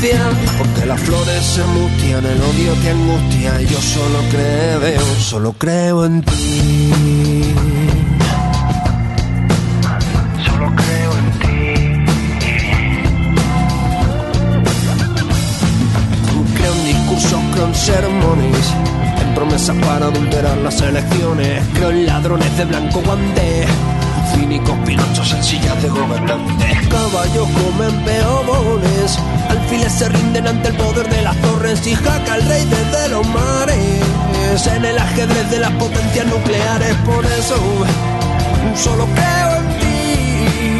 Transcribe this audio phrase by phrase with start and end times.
[0.00, 3.60] Porque las flores se mustian, el odio te angustia.
[3.60, 6.92] Y yo solo creo, solo creo en ti.
[10.46, 12.04] Solo creo en ti.
[16.54, 18.74] Creo en discursos, creo en sermones.
[19.20, 21.60] En promesas para adulterar las elecciones.
[21.74, 23.66] Creo en ladrones de blanco guante
[24.38, 26.88] cínicos pinochos en de gobernantes.
[26.88, 29.18] Caballos comen peones,
[29.48, 33.26] alfiles se rinden ante el poder de las torres y jaca el rey desde los
[33.28, 34.02] mares.
[34.74, 37.56] En el ajedrez de las potencias nucleares, por eso
[38.74, 40.78] solo creo en ti.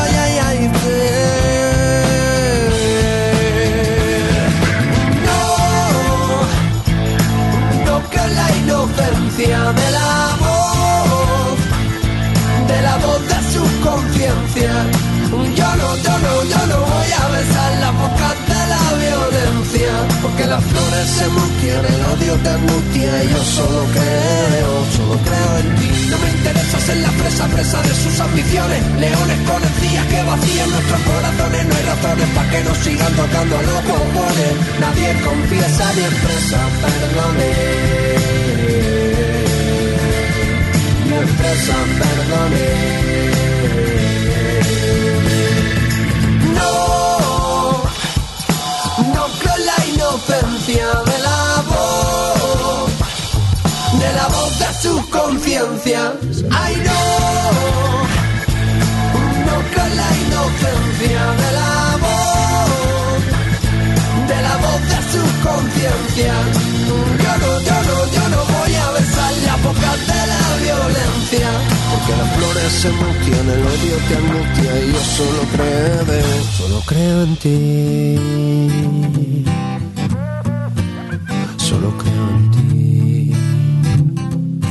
[0.00, 0.70] Ay, ay, ay,
[5.26, 5.42] No,
[7.86, 7.96] no
[8.34, 10.47] la inocencia de la voz,
[12.68, 14.72] de la voz de su conciencia.
[15.28, 20.44] Yo no, yo no, yo no voy a besar la boca de la violencia, porque
[20.46, 25.68] las flores se mustian, el odio te angustia y yo solo creo, solo creo en
[25.76, 25.90] ti.
[26.10, 30.70] No me interesa ser la presa, presa de sus ambiciones, leones con encías que vacían
[30.70, 34.52] nuestros corazones, no hay razones para que nos sigan tocando los cojones.
[34.80, 38.87] Nadie confiesa ni expresa perdones
[46.54, 47.82] no.
[49.14, 52.90] No, creo la inocencia de la voz,
[54.00, 56.12] de la voz de sus conciencias.
[56.50, 57.00] Ay, no,
[59.46, 61.72] no creo la inocencia de la
[62.04, 63.20] voz,
[64.28, 66.46] de la voz de sus conciencias.
[66.88, 68.97] Yo no, yo no, yo no voy a besar
[69.44, 71.48] la boca de la violencia.
[71.90, 76.04] Porque las flores se mustian, el odio te angustia y yo solo creo,
[76.56, 78.16] solo creo en ti.
[81.56, 83.32] Solo creo en ti.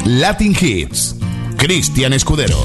[0.06, 1.18] Latin Hits.
[1.58, 2.58] Cristian Escudero.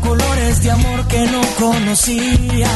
[0.00, 2.70] Colores de amor que no conocía.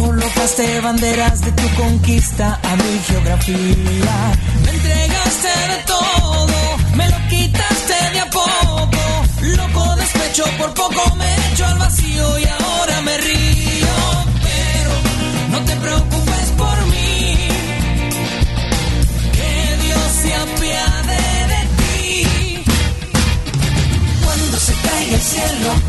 [0.00, 4.16] Colocaste banderas de tu conquista a mi geografía.
[4.64, 9.02] Me entregaste de todo, me lo quitaste de a poco.
[9.42, 13.96] Loco despecho, por poco me echo al vacío y ahora me río.
[14.42, 14.92] Pero
[15.52, 17.48] no te preocupes por mí,
[19.36, 22.64] que Dios se apiade de ti.
[24.24, 25.85] Cuando se caiga el cielo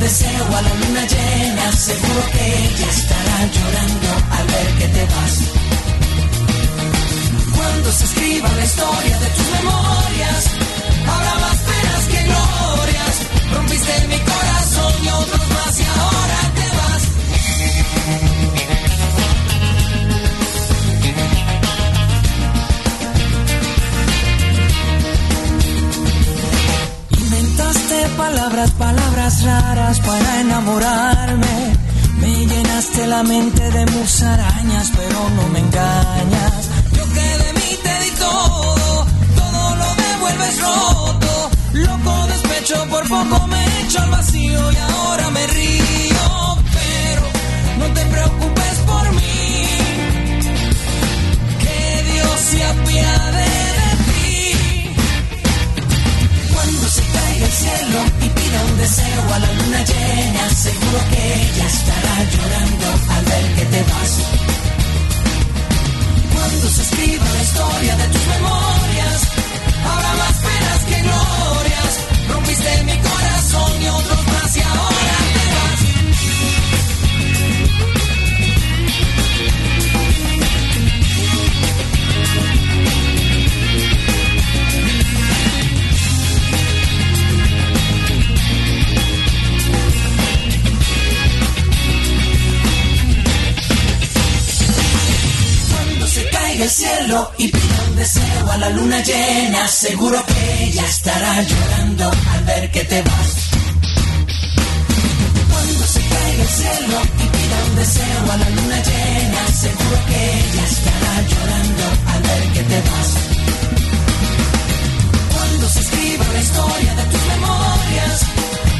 [0.00, 5.34] deseo a la luna llena, seguro que ella estará llorando al ver que te vas.
[7.56, 10.44] Cuando se escriba la historia de tus memorias,
[11.12, 13.16] habrá más penas que glorias.
[13.52, 16.57] Rompiste mi corazón y otros más y ahora
[28.18, 31.56] palabras, palabras raras para enamorarme.
[32.20, 36.54] Me llenaste la mente de musarañas, pero no me engañas.
[36.96, 39.06] Yo que de mí te di todo,
[39.40, 41.50] todo lo devuelves roto.
[41.86, 46.26] Loco despecho, por poco me echo al vacío y ahora me río.
[46.78, 47.24] Pero
[47.78, 49.66] no te preocupes por mí,
[51.62, 53.77] que Dios se apiade
[57.60, 63.54] y pida un deseo a la luna llena, seguro que ella estará llorando al ver
[63.56, 64.12] que te vas.
[66.34, 69.20] Cuando se escriba la historia de tus memorias,
[69.90, 71.92] habrá más penas que glorias.
[72.28, 76.67] Rompiste mi corazón y otros más y ahora te vas.
[96.58, 101.42] Caiga el cielo y pida un deseo a la luna llena, seguro que ella estará
[101.42, 103.32] llorando al ver que te vas.
[105.50, 110.18] Cuando se caiga el cielo y pida un deseo a la luna llena, seguro que
[110.40, 113.08] ella estará llorando al ver que te vas.
[115.34, 118.20] Cuando se escriba la historia de tus memorias,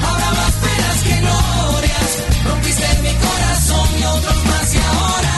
[0.02, 2.10] habrá más penas que glorias.
[2.44, 5.37] Rompiste mi corazón y otros más y ahora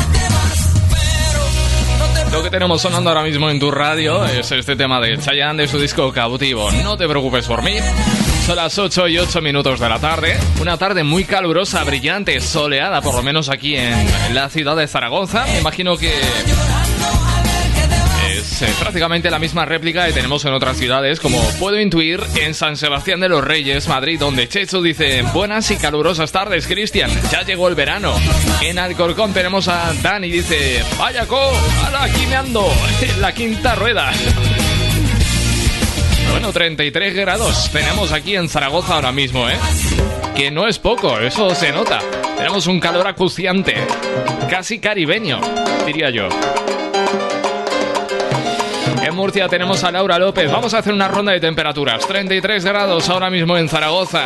[2.32, 5.68] Lo que tenemos sonando ahora mismo en tu radio es este tema de Chayanne de
[5.68, 6.70] su disco Cautivo.
[6.70, 7.76] No te preocupes por mí.
[8.46, 10.38] Son las 8 y 8 minutos de la tarde.
[10.60, 13.94] Una tarde muy calurosa, brillante, soleada, por lo menos aquí en
[14.32, 15.44] la ciudad de Zaragoza.
[15.46, 16.12] Me imagino que
[18.78, 23.20] prácticamente la misma réplica que tenemos en otras ciudades, como puedo intuir en San Sebastián
[23.20, 27.74] de los Reyes, Madrid, donde Checho dice, buenas y calurosas tardes, Cristian, ya llegó el
[27.74, 28.14] verano.
[28.60, 31.40] En Alcorcón tenemos a Dani, dice, vaya co,
[31.84, 32.70] ahora aquí me ando,
[33.00, 34.12] en la quinta rueda.
[36.30, 39.56] Bueno, 33 grados tenemos aquí en Zaragoza ahora mismo, ¿eh?
[40.36, 42.00] Que no es poco, eso se nota.
[42.36, 43.74] Tenemos un calor acuciante,
[44.48, 45.40] casi caribeño,
[45.86, 46.28] diría yo.
[49.20, 50.50] Murcia tenemos a Laura López.
[50.50, 52.06] Vamos a hacer una ronda de temperaturas.
[52.06, 54.24] 33 grados ahora mismo en Zaragoza.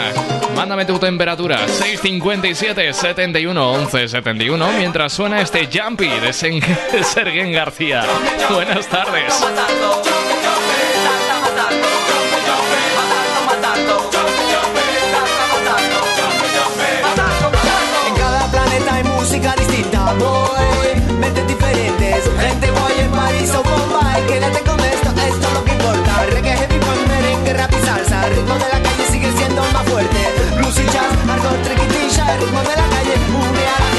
[0.55, 1.67] Mándame tu temperatura.
[1.67, 4.69] 657 71 11 71.
[4.79, 8.05] Mientras suena este Jumpy de, Sergen García.
[8.49, 9.35] Buenas tardes.
[18.07, 20.15] En cada planeta hay música distinta,
[32.27, 33.94] El ritmo de la calle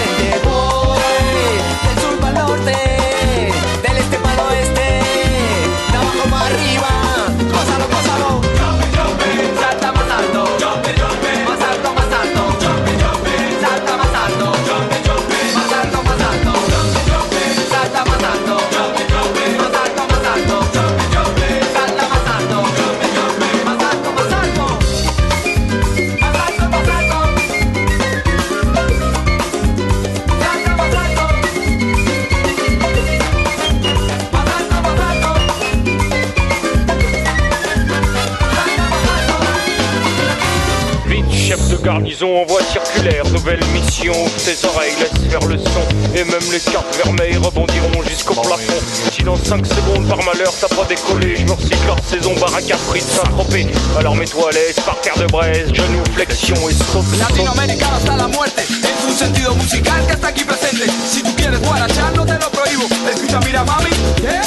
[42.15, 46.15] de garnison en voie circulaire, nouvelle mission, ouvre tes oreilles, laisse faire le son.
[46.15, 48.79] Et même les cartes vermeilles rebondiront jusqu'au plafond.
[49.11, 52.71] Si dans 5 secondes par malheur t'as pas décollé, je me recycle hors saison, baraque
[52.71, 53.67] à frites, Saint-Tropez.
[53.97, 57.05] Alors mets-toi à l'aise, par terre de braise, genoux, flexion et saute.
[57.17, 61.59] Latinoamericano hasta la muerte Es un sentido musical que está aquí presente Si tú quieres
[61.61, 63.89] guarachar no te lo prohíbo Escucha mira mami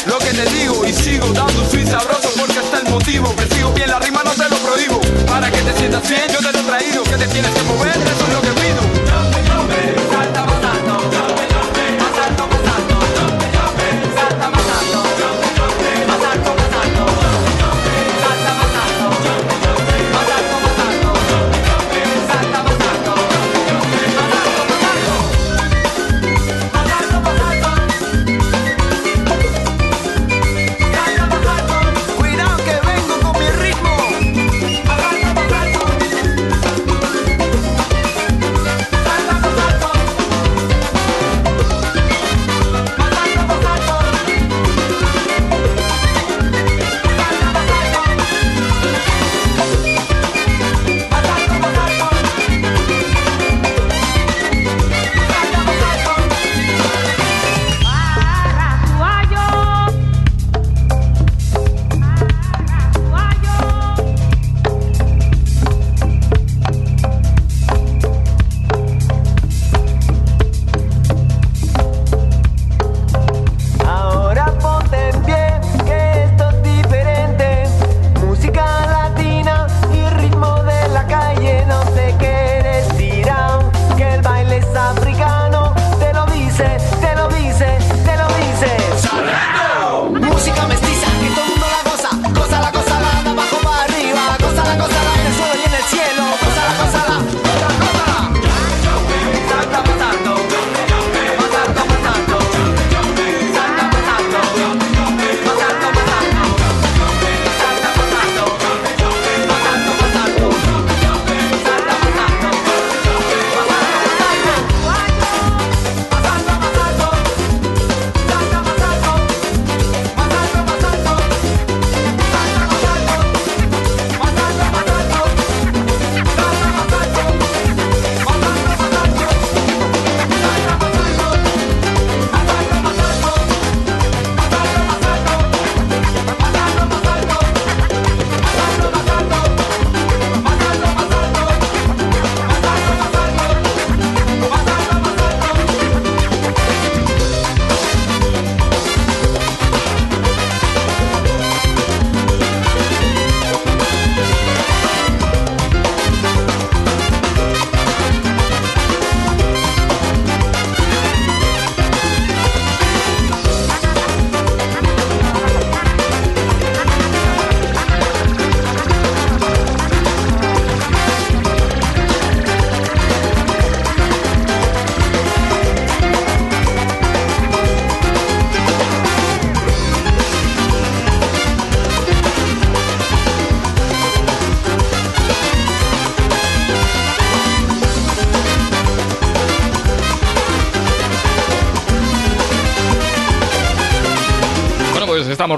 [0.06, 3.72] Lo que te digo y sigo dando un swing sabroso Porque está el motivo Persigo
[3.72, 6.58] bien la rima no te lo prohíbo Para que te sientas bien yo te lo
[6.58, 9.27] he traído Que te tienes que mover eso es lo que pido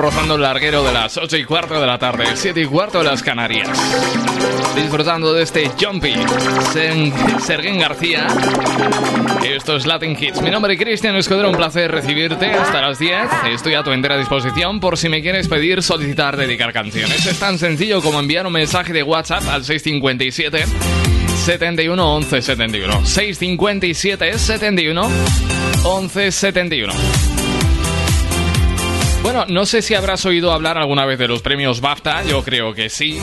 [0.00, 3.04] rozando el larguero de las 8 y cuarto de la tarde, 7 y cuarto de
[3.04, 3.68] las Canarias.
[4.74, 6.14] Disfrutando de este Jumpy,
[7.40, 8.26] Sergen García.
[9.44, 10.40] Esto es Latin Hits.
[10.40, 13.14] Mi nombre es Cristian Escudero, un placer recibirte hasta las 10.
[13.52, 17.26] Estoy a tu entera disposición por si me quieres pedir, solicitar, dedicar canciones.
[17.26, 20.64] Es tan sencillo como enviar un mensaje de WhatsApp al 657
[21.44, 23.04] 71 11 71.
[23.04, 25.10] 657 71
[25.84, 27.49] 11 71.
[29.22, 32.72] Bueno, no sé si habrás oído hablar alguna vez de los premios BAFTA, yo creo
[32.72, 33.20] que sí.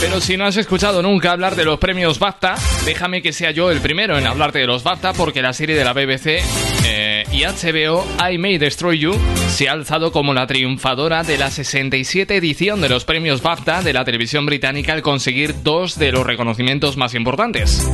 [0.00, 2.54] Pero si no has escuchado nunca hablar de los premios BAFTA,
[2.84, 5.84] déjame que sea yo el primero en hablarte de los BAFTA porque la serie de
[5.84, 6.40] la BBC
[6.84, 9.12] eh, y HBO I May Destroy You
[9.48, 13.92] se ha alzado como la triunfadora de la 67 edición de los premios BAFTA de
[13.92, 17.84] la televisión británica al conseguir dos de los reconocimientos más importantes,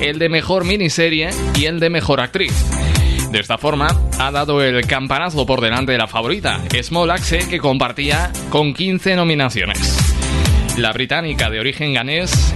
[0.00, 2.52] el de mejor miniserie y el de mejor actriz.
[3.32, 7.58] De esta forma, ha dado el campanazo por delante de la favorita, Small Axe, que
[7.58, 9.96] compartía con 15 nominaciones.
[10.76, 12.52] La británica de origen ganés,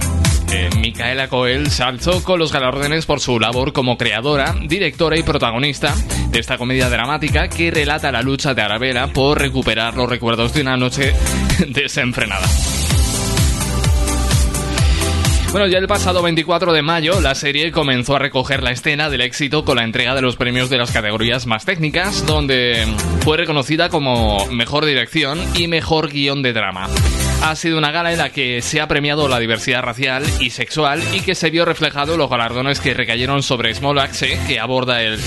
[0.51, 5.23] eh, Micaela Coel, se alzó con los galardones por su labor como creadora, directora y
[5.23, 5.95] protagonista
[6.29, 10.61] de esta comedia dramática que relata la lucha de Arabella por recuperar los recuerdos de
[10.61, 11.11] una noche
[11.69, 12.45] desenfrenada.
[15.51, 19.21] Bueno, ya el pasado 24 de mayo, la serie comenzó a recoger la escena del
[19.21, 22.85] éxito con la entrega de los premios de las categorías más técnicas, donde
[23.21, 26.89] fue reconocida como mejor dirección y mejor guion de drama.
[27.43, 31.01] Ha sido una gala en la que se ha premiado la diversidad racial y sexual
[31.13, 35.19] y que se vio reflejado los galardones que recayeron sobre Small Axe, que aborda el,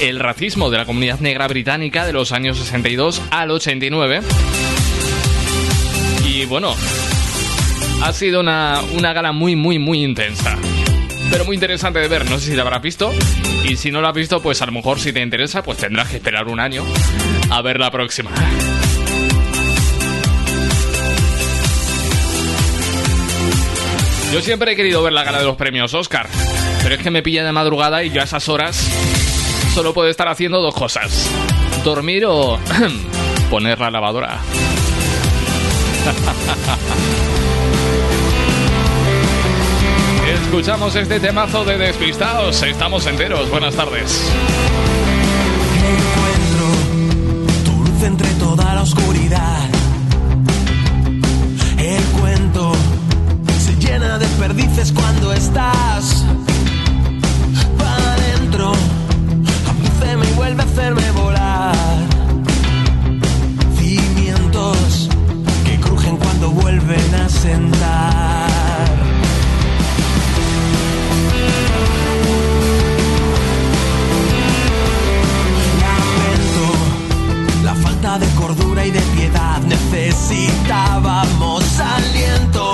[0.00, 4.22] el racismo de la comunidad negra británica de los años 62 al 89.
[6.24, 6.74] Y bueno,
[8.02, 10.56] ha sido una, gala muy, muy, muy intensa.
[11.30, 13.12] Pero muy interesante de ver, no sé si la habrás visto.
[13.68, 16.08] Y si no la has visto, pues a lo mejor si te interesa, pues tendrás
[16.08, 16.84] que esperar un año
[17.50, 18.30] a ver la próxima.
[24.32, 26.28] Yo siempre he querido ver la gala de los premios Oscar,
[26.82, 28.76] pero es que me pilla de madrugada y yo a esas horas
[29.74, 31.30] solo puedo estar haciendo dos cosas.
[31.82, 32.58] Dormir o
[33.50, 34.38] poner la lavadora.
[40.48, 42.62] Escuchamos este temazo de Despistados.
[42.62, 43.50] Estamos enteros.
[43.50, 44.32] Buenas tardes.
[45.84, 46.66] Encuentro
[47.66, 49.68] tu luz entre toda la oscuridad.
[51.76, 52.72] El cuento
[53.58, 56.24] se llena de perdices cuando estás
[57.76, 58.72] para adentro.
[60.18, 61.76] me y vuelve a hacerme volar.
[63.76, 65.10] Cimientos
[65.66, 67.77] que crujen cuando vuelven a sentar.
[78.18, 79.60] De cordura y de piedad.
[79.60, 82.72] Necesitábamos aliento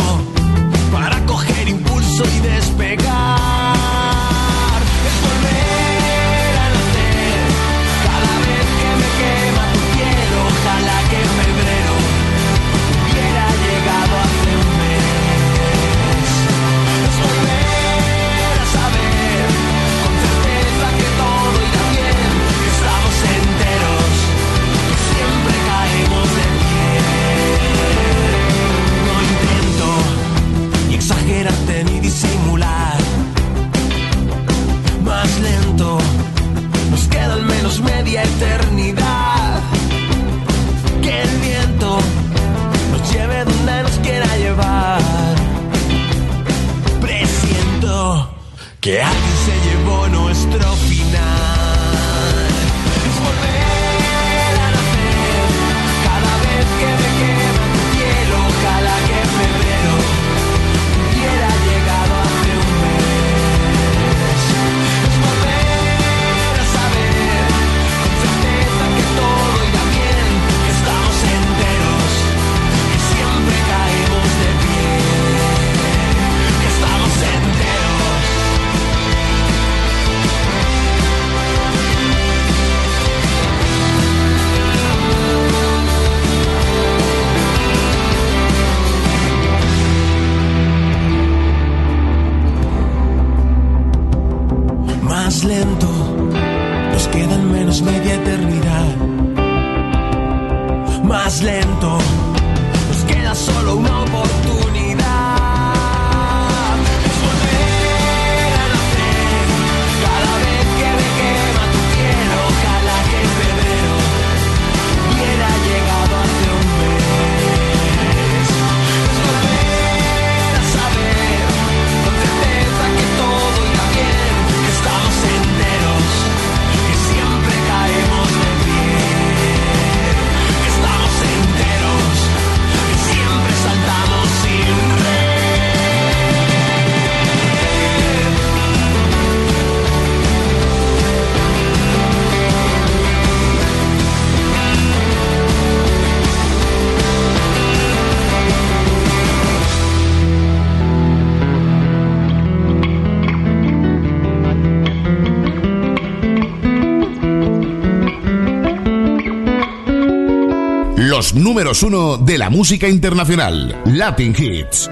[161.35, 164.89] números uno de la música internacional, Latin Hits.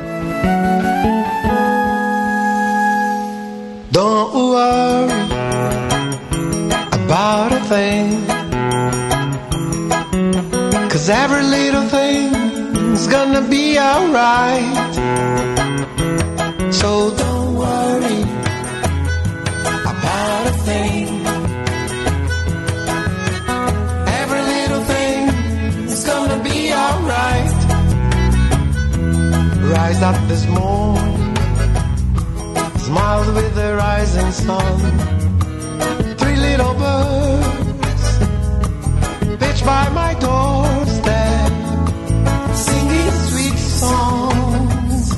[3.91, 5.13] Don't worry
[6.93, 8.27] about a thing.
[10.89, 15.62] Cause every little thing's gonna be alright.
[30.33, 31.37] Morning
[32.79, 34.79] smiled with the rising sun.
[36.17, 38.05] Three little birds
[39.39, 41.53] pitched by my doorstep,
[42.55, 45.13] singing sweet songs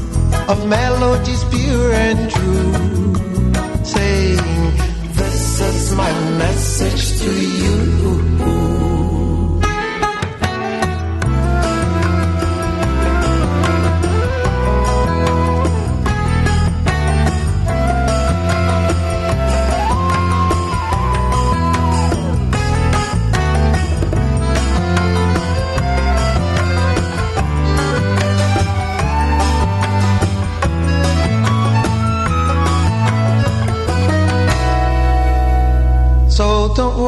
[0.49, 3.15] of melodies pure and true,
[3.85, 4.77] saying,
[5.15, 7.84] This is my message to you.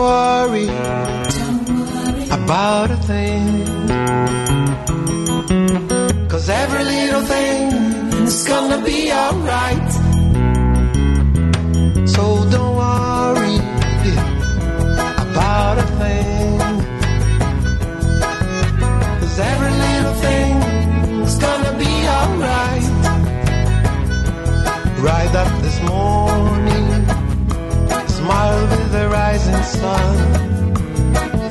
[0.07, 0.69] Don't worry,
[2.38, 3.47] about a thing.
[6.29, 7.73] Cause every little thing
[8.27, 9.75] is gonna be alright.
[29.87, 30.16] Sun.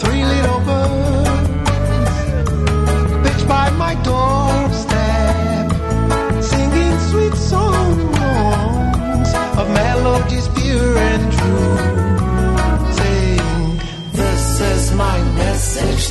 [0.01, 1.49] Three little birds
[3.23, 5.65] pitched by my doorstep,
[6.51, 11.77] singing sweet songs of melodies pure and true,
[12.99, 13.63] saying,
[14.19, 16.03] This is my message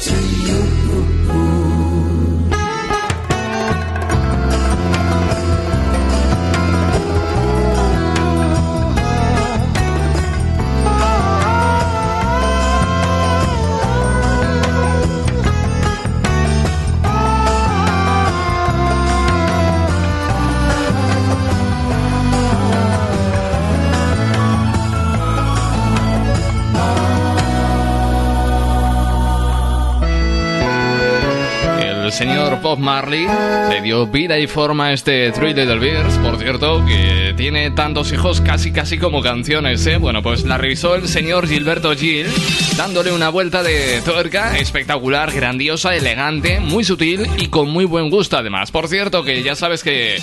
[32.14, 33.26] señor Bob Marley
[33.70, 38.12] le dio vida y forma a este Three Little Bears, por cierto, que tiene tantos
[38.12, 39.96] hijos casi casi como canciones, ¿eh?
[39.96, 42.28] Bueno, pues la revisó el señor Gilberto Gil,
[42.76, 48.36] dándole una vuelta de tuerca espectacular, grandiosa, elegante, muy sutil y con muy buen gusto
[48.36, 48.70] además.
[48.70, 50.18] Por cierto, que ya sabes que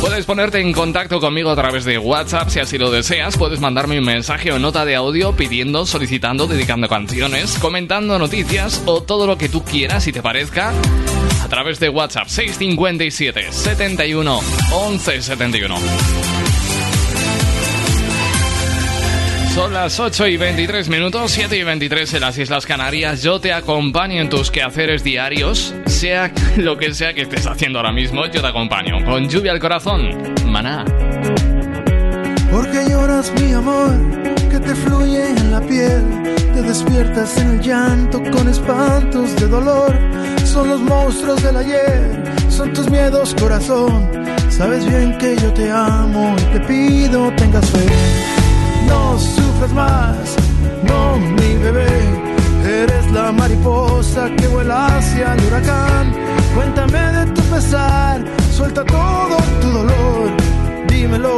[0.00, 3.36] Puedes ponerte en contacto conmigo a través de WhatsApp si así lo deseas.
[3.36, 9.02] Puedes mandarme un mensaje o nota de audio pidiendo, solicitando, dedicando canciones, comentando noticias o
[9.02, 10.72] todo lo que tú quieras y te parezca
[11.42, 14.40] a través de WhatsApp 657 71
[14.72, 15.76] 11 71.
[19.54, 23.22] Son las 8 y 23 minutos, 7 y 23 en las Islas Canarias.
[23.22, 27.92] Yo te acompaño en tus quehaceres diarios, sea lo que sea que estés haciendo ahora
[27.92, 29.04] mismo, yo te acompaño.
[29.04, 30.08] Con lluvia al corazón,
[30.46, 30.82] maná.
[32.50, 33.92] Porque lloras mi amor,
[34.50, 36.02] que te fluye en la piel,
[36.54, 39.94] te despiertas en el llanto con espantos de dolor.
[40.44, 44.10] Son los monstruos del ayer, son tus miedos corazón.
[44.48, 47.86] Sabes bien que yo te amo y te pido tengas fe
[48.86, 50.36] no sufras más,
[50.82, 52.29] no mi bebé.
[52.82, 56.14] Eres la mariposa que vuela hacia el huracán.
[56.54, 58.24] Cuéntame de tu pesar,
[58.56, 60.30] suelta todo tu dolor,
[60.88, 61.36] dímelo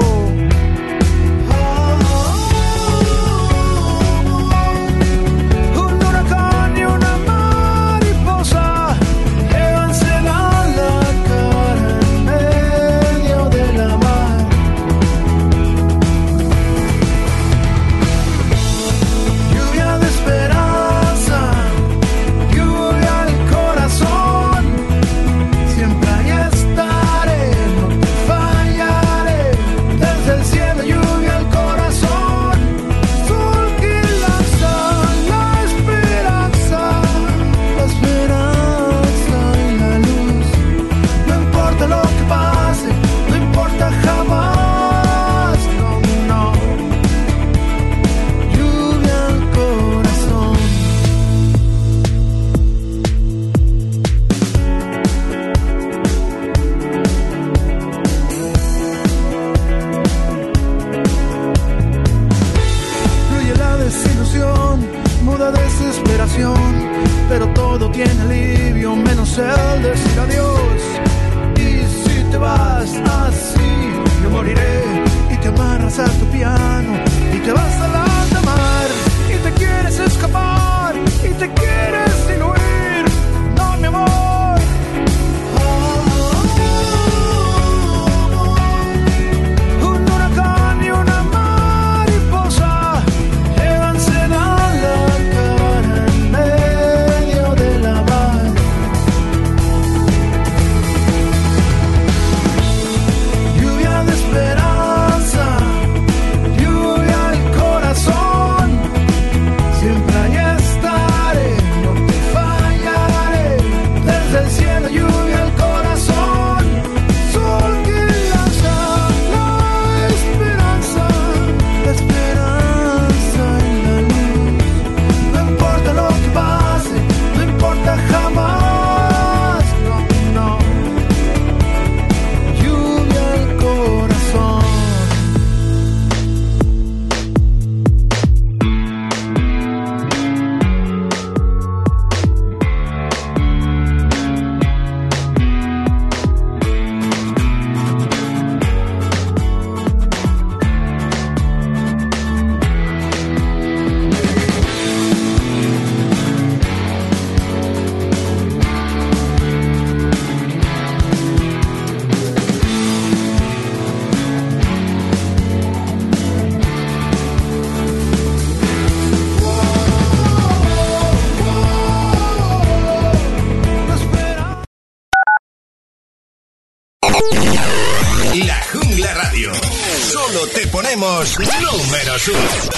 [181.23, 182.72] números uno.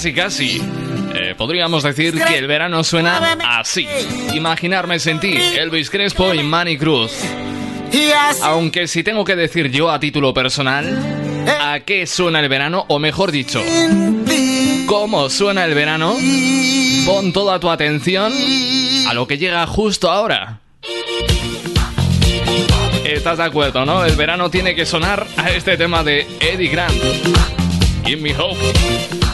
[0.00, 0.62] casi casi.
[1.14, 3.86] Eh, podríamos decir que el verano suena así.
[4.32, 7.12] Imaginarme sin ti, Elvis Crespo y Manny Cruz.
[8.42, 12.86] Aunque si tengo que decir yo a título personal, ¿a qué suena el verano?
[12.88, 13.62] O mejor dicho,
[14.86, 16.16] ¿cómo suena el verano?
[17.04, 18.32] Pon toda tu atención
[19.06, 20.60] a lo que llega justo ahora.
[23.04, 24.02] Estás de acuerdo, ¿no?
[24.06, 26.96] El verano tiene que sonar a este tema de Eddie Grant.
[28.06, 29.29] Give me hope.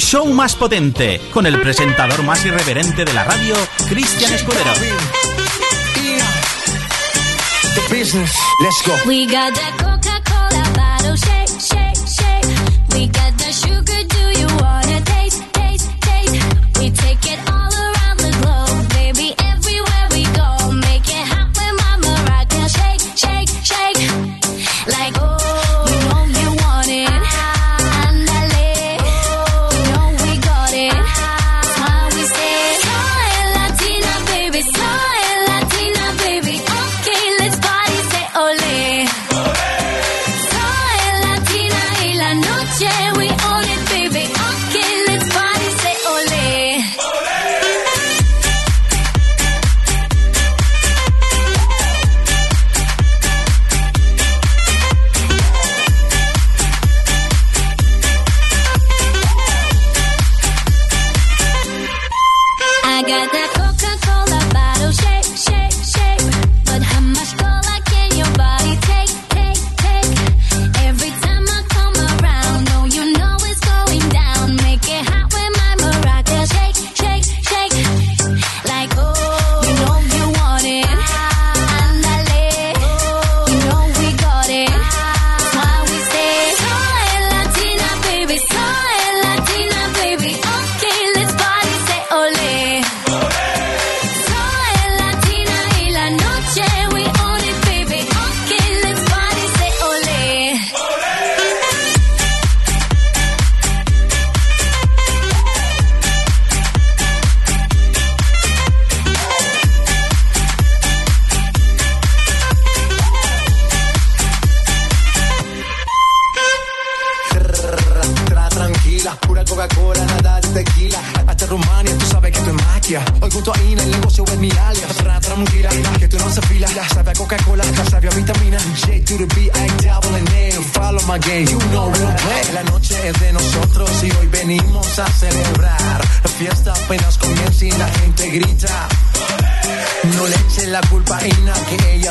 [0.00, 3.54] show más potente, con el presentador más irreverente de la radio,
[3.88, 4.72] Cristian Escudero.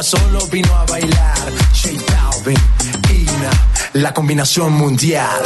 [0.09, 1.53] solo vino a bailar.
[1.71, 2.57] J Balvin,
[3.11, 3.51] Ina,
[3.93, 5.43] la combinación mundial.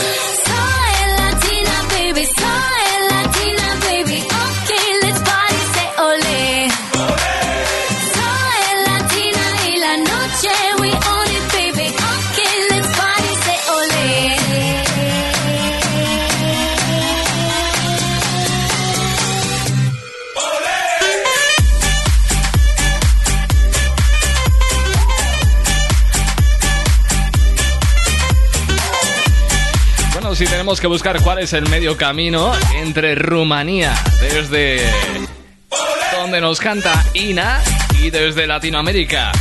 [30.80, 34.82] que buscar cuál es el medio camino entre Rumanía, desde
[36.18, 37.62] donde nos canta Ina,
[38.02, 39.32] y desde Latinoamérica,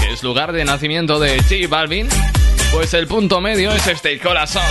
[0.00, 2.08] que es lugar de nacimiento de J Balvin,
[2.72, 4.62] pues el punto medio es este corazón.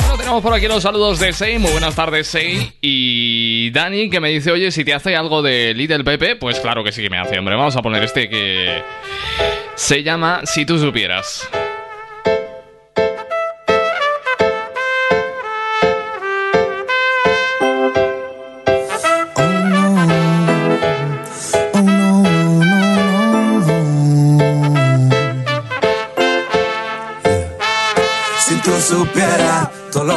[0.00, 4.20] Bueno, tenemos por aquí los saludos de Sei, muy buenas tardes Sei, y Dani que
[4.20, 7.10] me dice, oye, si te hace algo de Little Pepe, pues claro que sí que
[7.10, 8.82] me hace, hombre, vamos a poner este que
[9.74, 11.48] se llama Si tú supieras.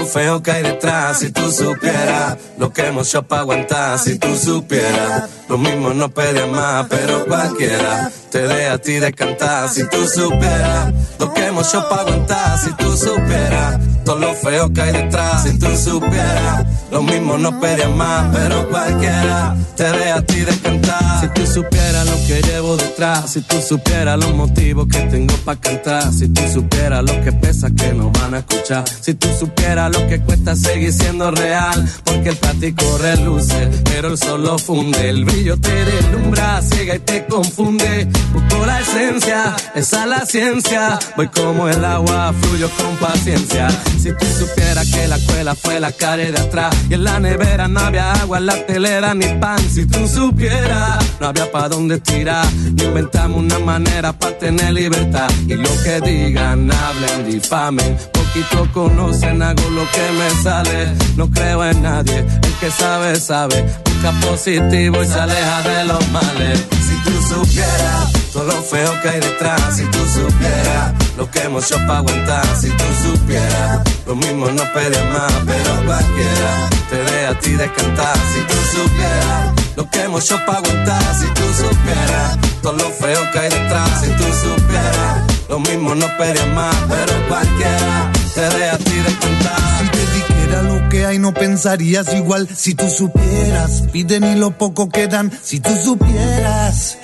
[0.08, 1.20] feo que hay detrás.
[1.20, 4.00] Si tú supieras lo que hemos hecho para aguantar.
[4.00, 9.14] Si tú supieras, lo mismo no pedías más, pero cualquiera te dé a ti de
[9.14, 9.70] cantar.
[9.70, 12.58] Si tú supieras lo que hemos hecho para aguantar.
[12.58, 15.44] Si tú supieras todo lo feo que hay detrás.
[15.44, 21.20] Si tú supieras, lo mismo no pedías más, pero cualquiera te deja a ti descantar.
[21.20, 25.60] Si tú supieras lo que llevo detrás, si tú supieras los motivos que tengo para
[25.60, 29.92] cantar, si tú supieras lo que pesa que no van a escuchar, si tú supieras
[29.92, 35.10] lo que cuesta seguir siendo real, porque el plástico reluce, pero el sol lo funde,
[35.10, 38.08] el brillo te deslumbra, ciega y te confunde.
[38.32, 43.68] Busco la esencia, esa es la ciencia, voy como el agua, fluyo con paciencia.
[43.98, 46.76] Si tú supieras que la escuela fue la calle de atrás.
[46.90, 49.60] Y en la nevera no había agua, en la telera ni pan.
[49.60, 52.46] Si tú supieras, no había para dónde tirar.
[52.66, 55.30] Inventamos una manera para tener libertad.
[55.48, 57.98] Y lo que digan, hablen, difamen.
[58.14, 60.94] Poquito conocen, hago lo que me sale.
[61.16, 63.66] No creo en nadie, el que sabe, sabe.
[63.86, 66.66] Busca positivo y se aleja de los males.
[66.88, 69.78] Si tú supieras todo lo feo que hay detrás.
[69.78, 72.46] Si tú supieras lo que hemos hecho para aguantar.
[72.60, 78.18] Si tú supieras lo mismo no pedía más, pero cualquiera te ve a ti descantar.
[78.34, 81.16] Si tú supieras lo que hemos hecho para aguantar.
[81.16, 84.02] Si tú supieras todo lo feo que hay detrás.
[84.02, 89.60] Si tú supieras lo mismo no pedía más, pero cualquiera te ve a ti descantar.
[89.80, 92.48] Si te dijera lo que hay, no pensarías igual.
[92.54, 95.32] Si tú supieras, pide ni lo poco que dan.
[95.44, 96.98] Si tú supieras,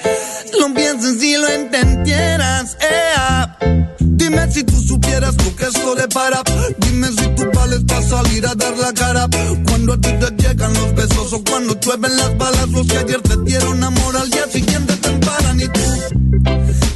[0.59, 2.77] no pienses si lo entendieras.
[2.81, 3.82] ea.
[4.33, 6.41] Dime si tú supieras lo que esto le para.
[6.79, 9.27] Dime si tú vales para salir a dar la cara.
[9.67, 12.67] Cuando a ti te llegan los besos o cuando llueven las balas.
[12.69, 15.81] Los que ayer te dieron amor al día siguiente te emparan y tú.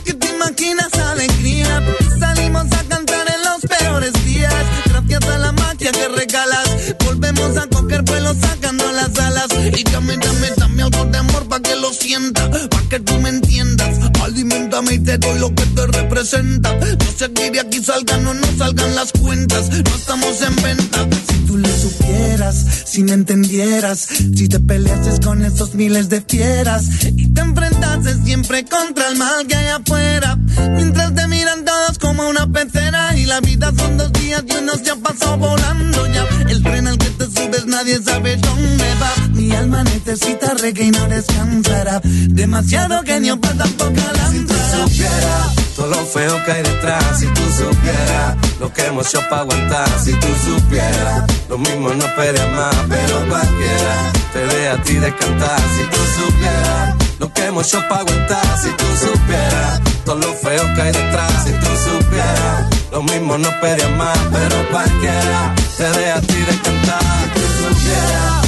[0.03, 1.83] ¿Qué te imaginas alegría?
[2.19, 4.86] Salimos a cantar en los peores días.
[5.17, 9.47] Gracias a la magia que regalas, volvemos a coger vuelo sacando las alas.
[9.75, 13.29] Y dame, dame, dame algo de amor para que lo sienta, para que tú me
[13.29, 13.97] entiendas.
[14.21, 16.71] Alimentame y te doy lo que te representa.
[16.75, 19.69] No seguiré aquí, salgan o no salgan las cuentas.
[19.69, 21.07] No estamos en venta.
[21.27, 26.85] Si tú lo supieras, si me entendieras, si te peleases con esos miles de fieras
[27.15, 30.37] y te enfrentases siempre contra el mal que hay afuera.
[30.75, 34.73] Mientras te miran todos como una pecera y la vida son dos días y uno
[34.75, 36.25] se ha pasado volando ya.
[36.49, 39.27] El tren al que te subes nadie sabe dónde va.
[39.33, 42.01] Mi alma necesita reggae y no descansará.
[42.03, 44.01] Demasiado genio para tan poca
[44.31, 49.07] Si tú supieras todo lo feo que hay detrás, si tú supieras lo que hemos
[49.07, 54.69] hecho para aguantar, si tú supieras lo mismo no pedía más, pero cualquiera te ve
[54.69, 59.81] a ti descantar, si tú supieras lo que hemos hecho para aguantar, si tú supieras
[60.03, 64.55] todo lo feo que hay detrás, si tú supieras lo mismo no pedía más, pero
[64.71, 67.31] cualquiera te ve a ti descantar,
[67.77, 68.46] si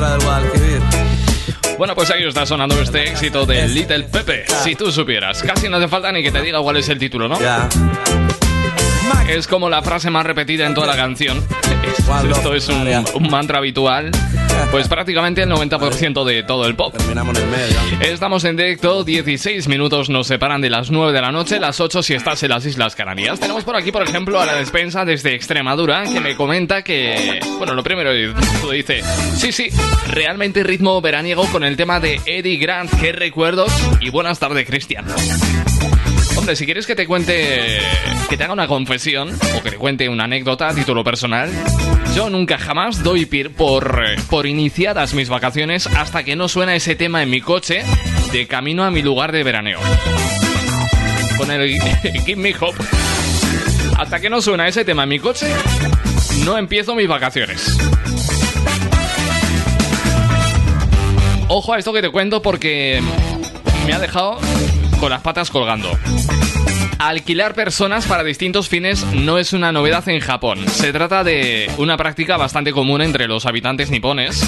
[0.00, 0.80] tierra del Guadalquivir.
[1.78, 4.44] Bueno, pues ahí está sonando este éxito de Little Pepe.
[4.62, 7.28] Si tú supieras, casi no hace falta ni que te diga cuál es el título,
[7.28, 7.38] ¿no?
[7.40, 7.68] Ya,
[9.28, 11.42] Es como la frase más repetida en toda la canción.
[12.30, 14.10] Esto es un, un mantra habitual.
[14.70, 16.94] Pues prácticamente el 90% de todo el pop.
[16.96, 17.76] terminamos en medio.
[18.02, 22.02] Estamos en directo, 16 minutos nos separan de las 9 de la noche, las 8
[22.02, 23.40] si estás en las Islas Canarias.
[23.40, 27.74] Tenemos por aquí, por ejemplo, a la despensa desde Extremadura, que me comenta que, bueno,
[27.74, 29.02] lo primero dice,
[29.36, 29.70] sí, sí,
[30.08, 35.04] realmente ritmo veraniego con el tema de Eddie Grant, qué recuerdos, y buenas tardes, Cristian.
[36.40, 37.80] Hombre, si quieres que te cuente,
[38.30, 41.50] que te haga una confesión o que te cuente una anécdota a título personal,
[42.16, 47.22] yo nunca jamás doy por, por iniciadas mis vacaciones hasta que no suena ese tema
[47.22, 47.82] en mi coche
[48.32, 49.80] de camino a mi lugar de veraneo.
[51.36, 51.78] Con el
[52.24, 52.82] Give Me Hope.
[53.98, 55.46] Hasta que no suena ese tema en mi coche,
[56.46, 57.76] no empiezo mis vacaciones.
[61.48, 63.02] Ojo a esto que te cuento porque
[63.84, 64.38] me ha dejado
[65.00, 65.90] con las patas colgando.
[66.98, 70.68] Alquilar personas para distintos fines no es una novedad en Japón.
[70.68, 74.38] Se trata de una práctica bastante común entre los habitantes nipones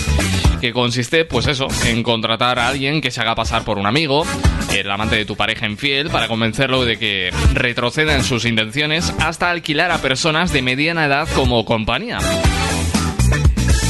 [0.61, 4.24] que consiste, pues eso, en contratar a alguien que se haga pasar por un amigo,
[4.72, 9.50] el amante de tu pareja infiel, para convencerlo de que retroceda en sus intenciones, hasta
[9.50, 12.18] alquilar a personas de mediana edad como compañía.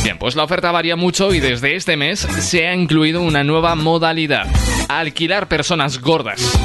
[0.03, 3.76] Bien, pues la oferta varía mucho y desde este mes se ha incluido una nueva
[3.76, 4.48] modalidad,
[4.88, 6.59] alquilar personas gordas.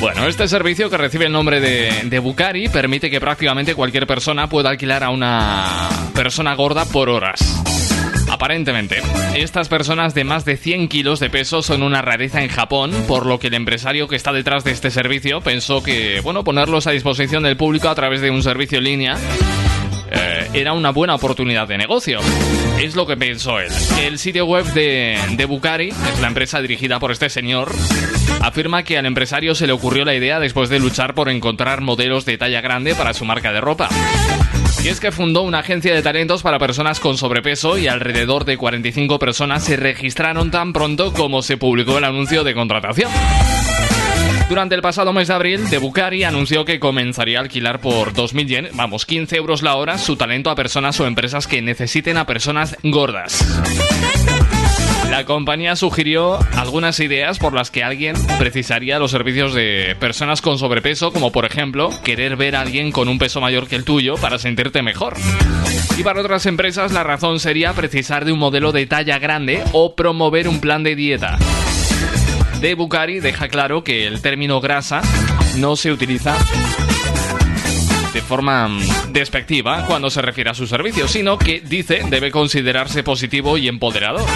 [0.00, 4.48] Bueno, este servicio que recibe el nombre de, de Bukari permite que prácticamente cualquier persona
[4.48, 7.40] pueda alquilar a una persona gorda por horas.
[8.30, 9.02] Aparentemente,
[9.34, 13.26] estas personas de más de 100 kilos de peso son una rareza en Japón, por
[13.26, 16.92] lo que el empresario que está detrás de este servicio pensó que, bueno, ponerlos a
[16.92, 19.16] disposición del público a través de un servicio en línea
[20.10, 22.20] eh, era una buena oportunidad de negocio.
[22.80, 23.72] Es lo que pensó él.
[24.00, 27.72] El sitio web de, de Bucari, es la empresa dirigida por este señor,
[28.40, 32.24] afirma que al empresario se le ocurrió la idea después de luchar por encontrar modelos
[32.24, 33.88] de talla grande para su marca de ropa.
[34.82, 38.56] Y es que fundó una agencia de talentos para personas con sobrepeso y alrededor de
[38.56, 43.10] 45 personas se registraron tan pronto como se publicó el anuncio de contratación.
[44.48, 48.46] Durante el pasado mes de abril, De Bucari anunció que comenzaría a alquilar por 2.000
[48.46, 52.24] yen, vamos, 15 euros la hora, su talento a personas o empresas que necesiten a
[52.24, 53.44] personas gordas.
[55.10, 60.58] La compañía sugirió algunas ideas por las que alguien precisaría los servicios de personas con
[60.58, 64.16] sobrepeso, como por ejemplo querer ver a alguien con un peso mayor que el tuyo
[64.16, 65.14] para sentirte mejor.
[65.98, 69.94] Y para otras empresas la razón sería precisar de un modelo de talla grande o
[69.94, 71.38] promover un plan de dieta.
[72.60, 75.00] De Bucari deja claro que el término grasa
[75.58, 76.36] no se utiliza
[78.12, 83.04] de forma mm, despectiva cuando se refiere a su servicio, sino que dice debe considerarse
[83.04, 84.26] positivo y empoderador.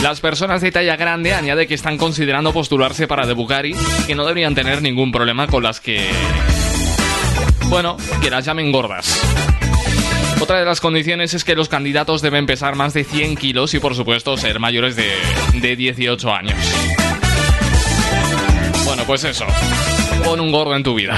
[0.00, 3.74] Las personas de talla grande añade que están considerando postularse para The Bucari
[4.06, 6.08] que no deberían tener ningún problema con las que
[7.64, 9.20] bueno, que las llamen gordas.
[10.40, 13.80] Otra de las condiciones es que los candidatos deben pesar más de 100 kilos y
[13.80, 15.10] por supuesto ser mayores de,
[15.60, 17.05] de 18 años.
[19.06, 19.46] Pues eso.
[20.24, 21.16] Pon un gordo en tu vida.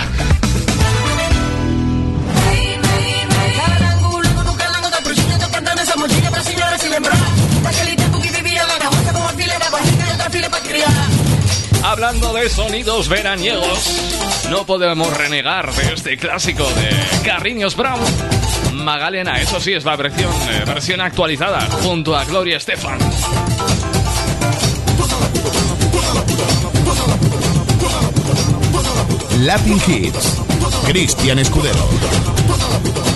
[11.83, 16.91] Hablando de sonidos veraniegos, no podemos renegar de este clásico de
[17.25, 18.01] Carriños Brown.
[18.75, 22.99] Magalena, eso sí es la versión, eh, versión actualizada, junto a Gloria Estefan.
[29.39, 30.41] Latin Hits.
[30.85, 33.08] Cristian Escudero.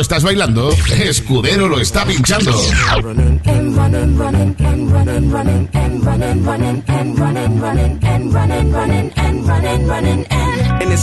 [0.00, 2.52] Estás bailando, Escudero lo está pinchando.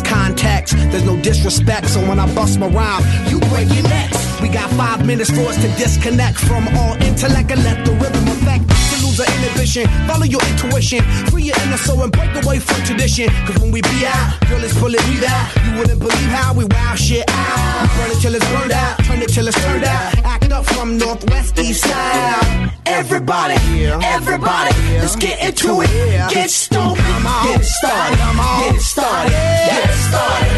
[0.01, 4.17] Context, there's no disrespect, so when I bust my rhyme, you break your necks.
[4.41, 8.27] We got five minutes for us to disconnect from all intellect and let the rhythm
[8.27, 8.63] affect.
[8.67, 12.83] To lose our inhibition, follow your intuition, free your inner soul and break away from
[12.83, 13.29] tradition.
[13.45, 15.45] Cause when we be out, girl, it's pulling me out.
[15.65, 17.81] You wouldn't believe how we wow shit out.
[17.83, 20.17] We burn it till it's burned out, turn it till it's turned out.
[20.25, 22.71] Act up from northwest, east side.
[22.85, 23.55] Everybody,
[24.03, 25.89] everybody, let's get into it.
[26.33, 30.43] Get stoked, get it started, get it started, get it started.
[30.47, 30.52] Get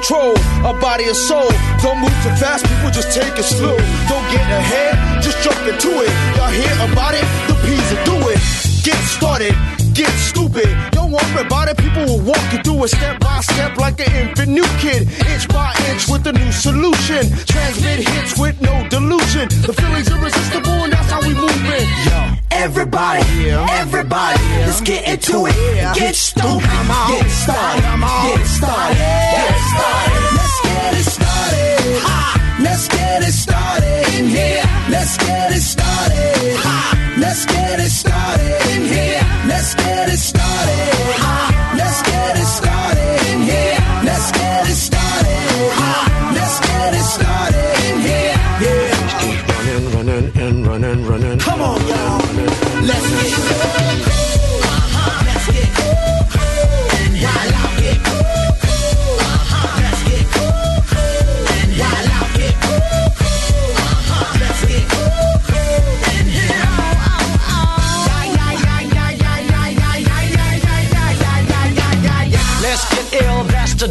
[0.00, 0.32] control
[0.64, 1.50] of body and soul.
[1.82, 3.76] Don't move too fast, people just take it slow.
[4.08, 6.12] Don't get ahead, just jump into it.
[6.36, 7.24] Y'all hear about it?
[7.48, 8.40] The P's do it.
[8.82, 9.54] Get started,
[10.00, 10.70] get stupid.
[10.92, 14.10] Don't worry about it, people will walk you through it step by step like an
[14.16, 15.02] infant new kid.
[15.28, 17.22] Inch by inch with a new solution.
[17.44, 19.46] Transmit hits with no delusion.
[19.68, 21.86] The feeling's irresistible and that's how we move it.
[22.08, 22.18] Yo.
[22.50, 23.50] Everybody,
[23.82, 25.54] everybody, let's get into it.
[25.94, 27.84] Get stoked, get started,
[28.26, 28.96] get started,
[29.36, 30.22] get started.
[30.38, 31.78] Let's get it started.
[32.08, 32.58] Ha!
[32.62, 34.64] Let's get it started in here.
[34.90, 36.56] Let's get it started.
[36.64, 37.16] Ha!
[37.18, 39.19] Let's get it started in here.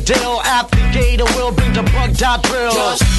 [0.10, 0.40] Deal.
[0.40, 3.19] Applicator will bring the bug dot drill.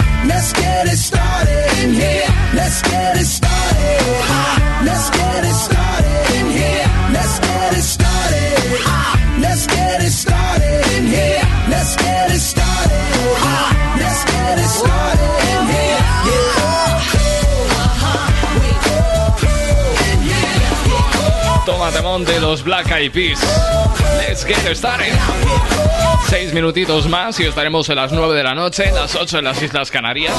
[0.27, 2.27] Let's get it started in here.
[2.53, 4.85] Let's get it started.
[4.85, 6.00] Let's get it started
[21.65, 23.39] Toma temón de los Black Eyed Peas.
[24.17, 25.13] Let's get started.
[26.27, 29.61] Seis minutitos más y estaremos en las 9 de la noche, las 8 en las
[29.61, 30.33] Islas Canarias.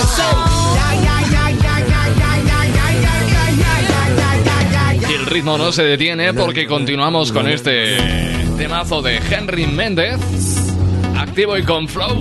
[5.09, 7.99] Y el ritmo no se detiene porque continuamos con este
[8.59, 10.18] temazo de Henry Méndez,
[11.16, 12.18] activo y con flow.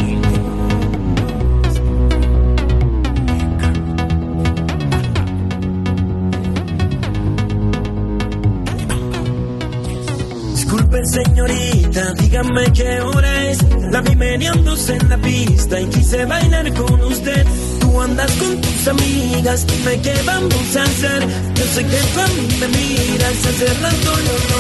[11.04, 13.58] Señorita, dígame qué hora es.
[13.92, 17.46] La vi meneándose en la pista y quise bailar con usted.
[17.80, 21.28] Tú andas con tus amigas, dime qué vamos a hacer.
[21.56, 22.02] Yo sé que
[22.36, 24.52] mí me miras, hace rato yo.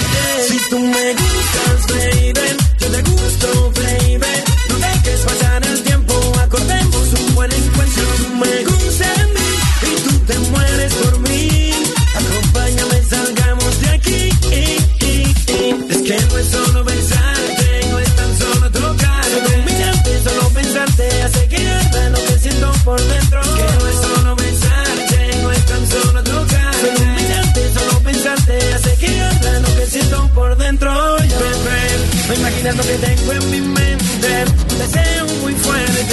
[0.48, 4.34] Si tú me gustas, baby, yo te gusto, baby.
[4.70, 5.71] No dejes pasar
[16.04, 19.64] que no es solo besarte, no es tan solo tocarte.
[19.66, 23.42] Mirarte, solo pensarte, hace que arda lo que siento por dentro.
[23.42, 26.92] Que no es solo besarte, no es tan solo tocarte.
[27.18, 31.18] Mirarte, solo pensarte, hace que arda lo que siento por dentro.
[31.20, 31.40] Yo,
[32.28, 34.46] no imaginas lo que tengo en mi mente.
[34.72, 36.04] Un deseo muy fuerte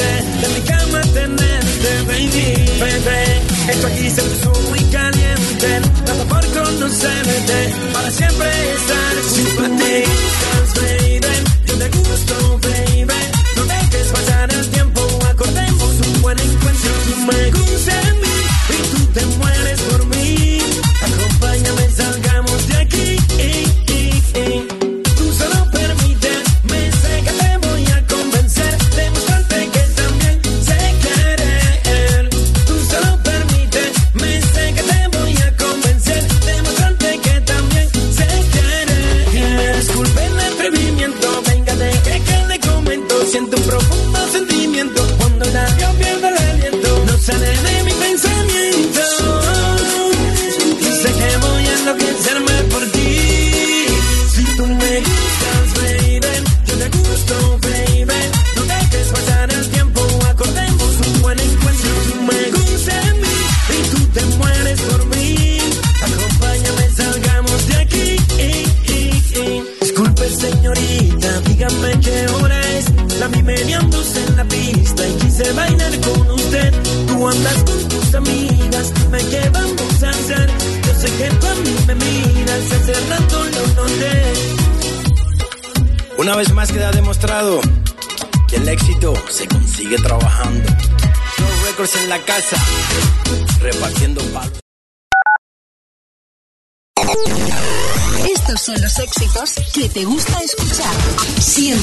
[0.40, 3.42] de mi cama tenerte, baby, bebé.
[3.70, 9.07] Esto aquí se puso muy caliente, tanto por conocerte, para siempre estar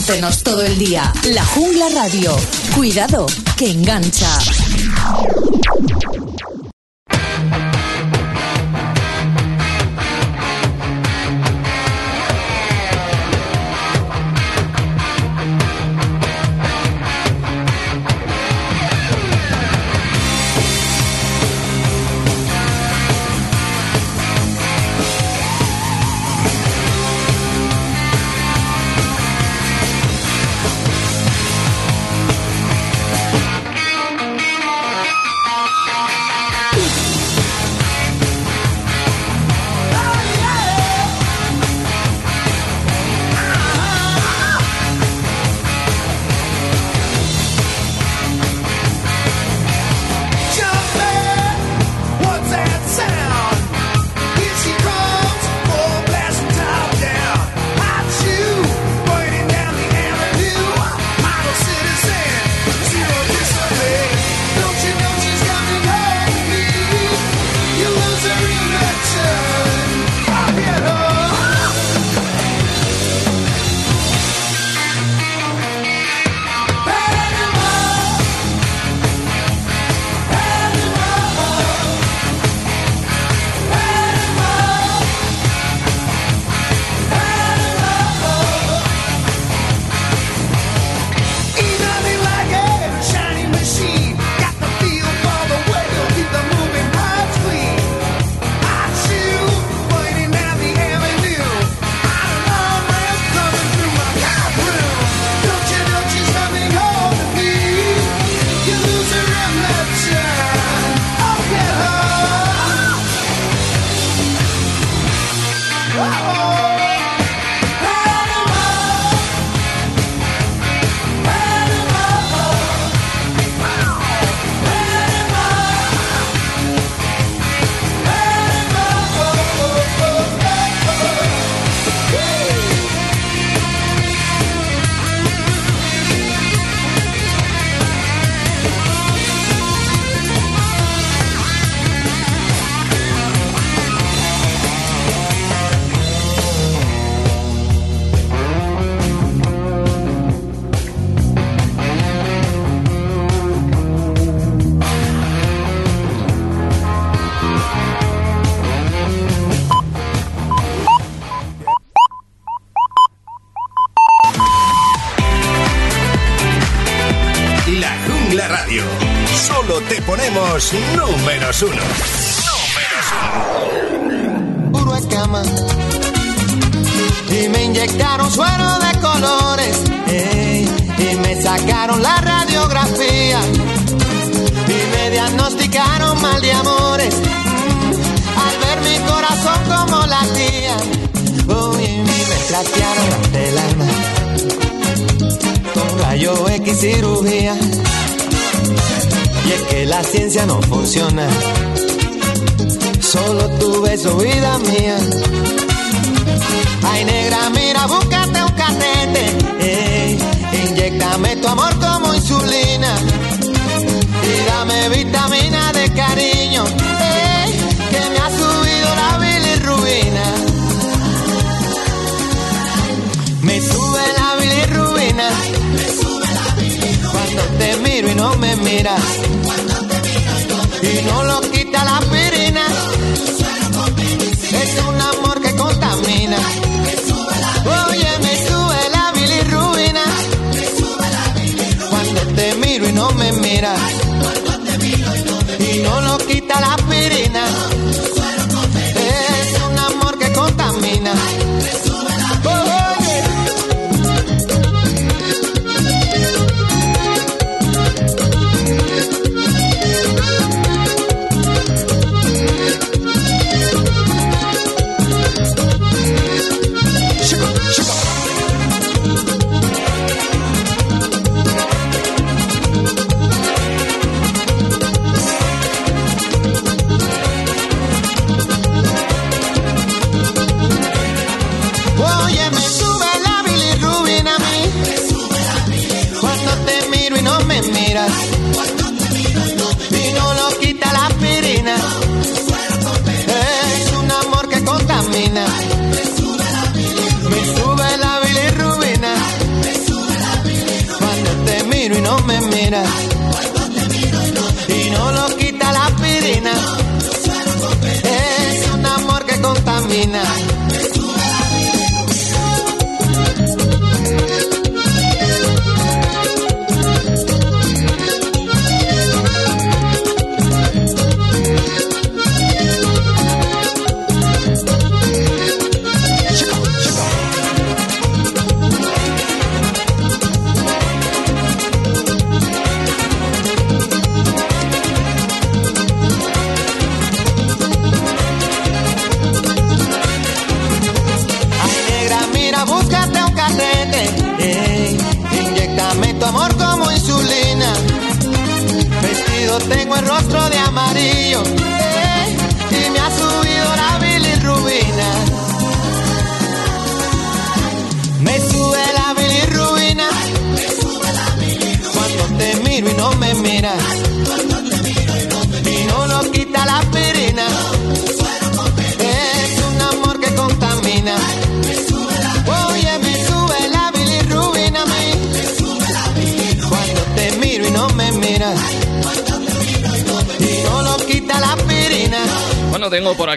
[0.08, 1.12] Antenos todo el día.
[1.34, 2.38] La Jungla Radio.
[2.76, 3.26] Cuidado,
[3.58, 4.38] que engancha.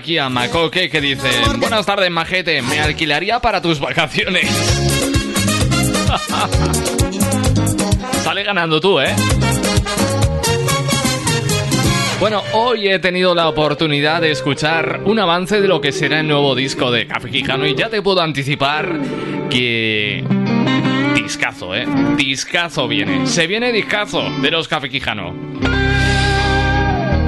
[0.08, 4.46] aquí a Macoque que dicen, buenas tardes majete, me alquilaría para tus vacaciones.
[8.24, 9.14] Sale ganando tú, ¿eh?
[12.20, 16.28] Bueno, hoy he tenido la oportunidad de escuchar un avance de lo que será el
[16.28, 18.98] nuevo disco de Café Quijano y ya te puedo anticipar
[19.50, 20.24] que...
[21.16, 21.86] Discazo, ¿eh?
[22.16, 23.26] Discazo viene.
[23.26, 25.47] Se viene discazo de los Café Quijano.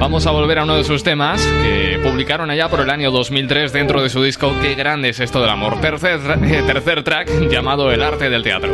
[0.01, 3.71] Vamos a volver a uno de sus temas que publicaron allá por el año 2003
[3.71, 5.79] dentro de su disco Qué grande es esto del amor.
[5.79, 8.73] Tercer, eh, tercer track llamado El arte del teatro.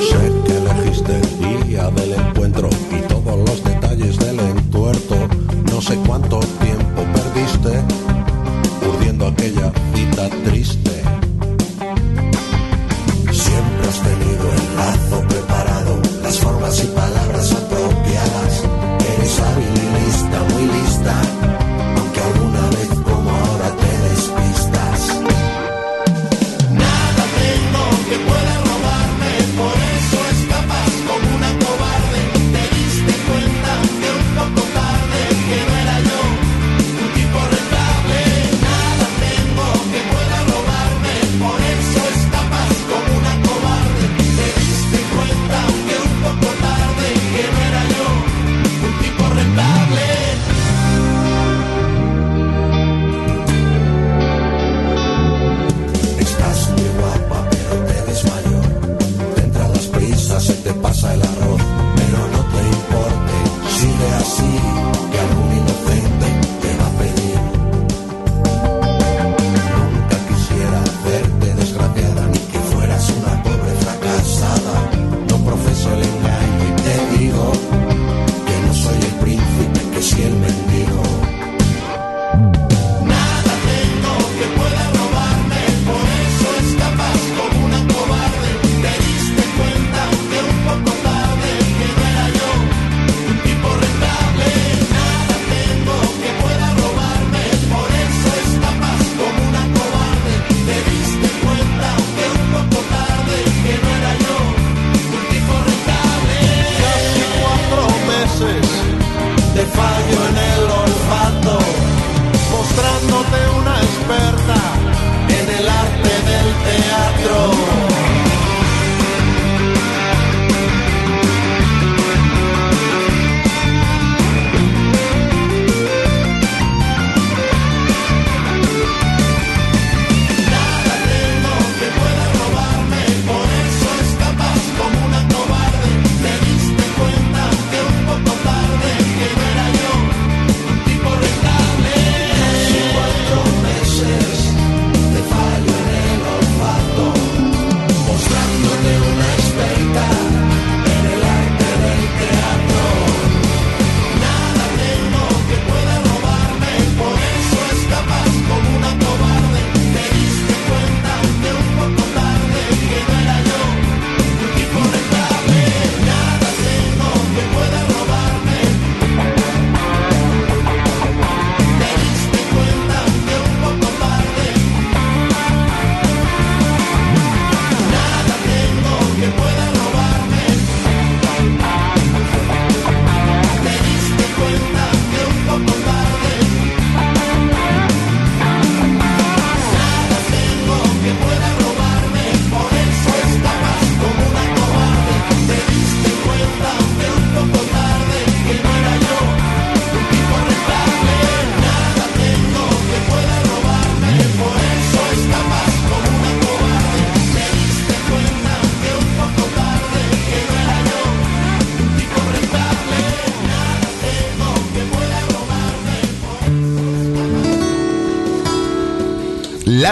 [0.00, 5.28] Sé que elegiste el día del encuentro y todos los detalles del entuerto.
[5.70, 7.78] No sé cuánto tiempo perdiste
[8.88, 10.81] urdiendo aquella cita triste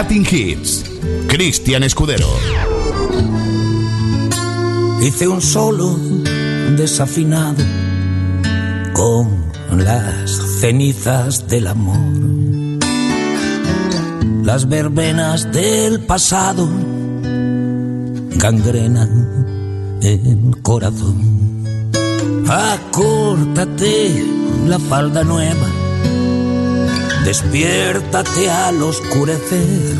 [0.01, 0.83] Latin Hits.
[1.27, 2.25] Cristian Escudero.
[4.99, 5.95] Hice un solo
[6.75, 7.63] desafinado
[8.93, 9.45] con
[9.77, 11.99] las cenizas del amor.
[14.43, 16.67] Las verbenas del pasado
[18.37, 21.63] gangrenan el corazón.
[22.49, 24.25] Acórtate
[24.65, 25.70] la falda nueva
[27.23, 29.97] despiértate al oscurecer,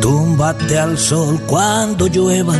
[0.00, 2.56] túmbate al sol cuando llueva,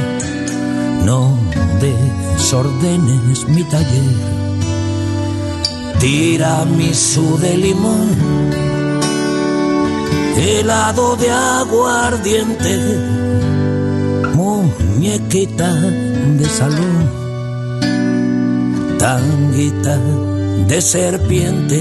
[1.05, 1.39] no
[1.81, 4.17] desordenes mi taller,
[6.01, 8.09] tiramisú de limón,
[10.37, 12.79] helado de aguardiente,
[14.35, 17.27] muñequita de salón
[18.99, 19.99] tanguita
[20.65, 21.77] de serpiente.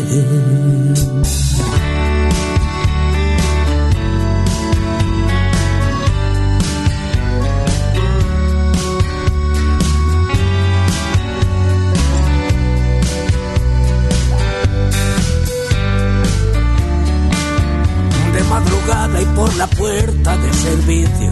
[18.34, 21.32] De madrugada y por la puerta de servicio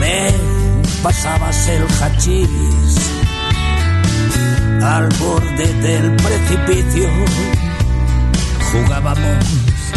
[0.00, 0.30] me
[1.02, 3.13] pasabas el hachís
[4.84, 7.08] al borde del precipicio
[8.70, 9.44] jugábamos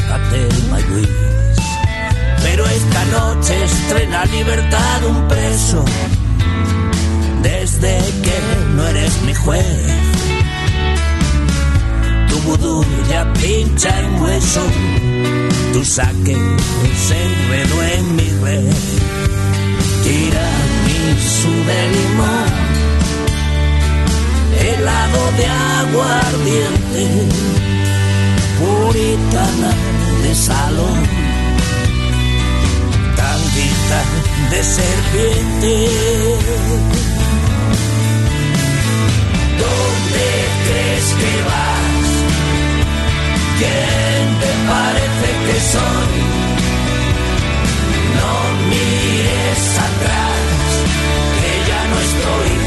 [0.09, 1.09] a Telma Luis.
[2.41, 5.83] Pero esta noche estrena libertad un preso
[7.43, 8.39] desde que
[8.75, 9.65] no eres mi juez.
[12.29, 14.61] Tu vudú ya pincha en hueso,
[15.73, 16.37] tu saque
[17.07, 18.73] se enredó en mi red.
[20.03, 20.49] Tira
[20.85, 22.66] mi de limón
[24.69, 25.45] helado de
[25.81, 27.03] aguardiente,
[28.59, 29.71] puritana
[30.23, 30.99] de salón,
[33.15, 33.99] tanguita
[34.51, 35.73] de serpiente.
[39.63, 40.27] ¿Dónde
[40.65, 42.09] crees que vas?
[43.59, 46.15] ¿Quién te parece que soy?
[48.17, 48.33] No
[48.69, 50.69] mires atrás,
[51.39, 52.66] que ya no estoy.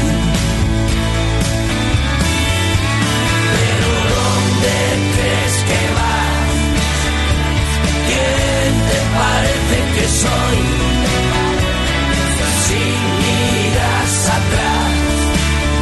[5.71, 6.53] Que vas?
[8.07, 10.59] ¿Quién te parece que soy?
[12.63, 12.81] Si
[13.21, 14.93] miras atrás,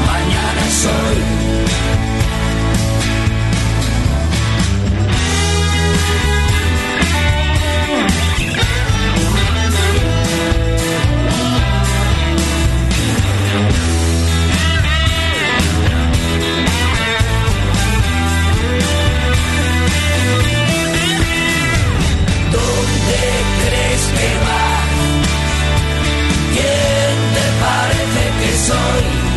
[0.09, 1.68] mañana soy.
[28.67, 29.28] Parece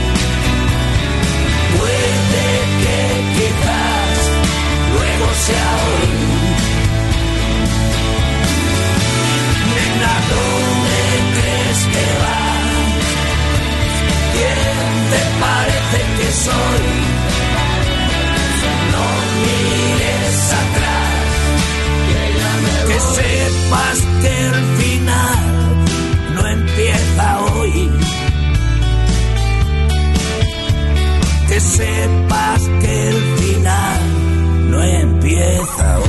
[31.72, 36.08] sepas que el final no empieza hoy.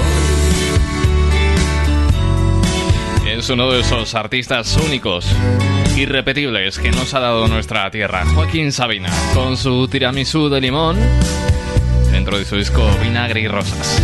[3.38, 5.26] Es uno de esos artistas únicos,
[5.98, 8.26] irrepetibles que nos ha dado nuestra tierra.
[8.26, 10.98] Joaquín Sabina, con su tiramisú de limón,
[12.12, 14.02] dentro de su disco Vinagre y Rosas.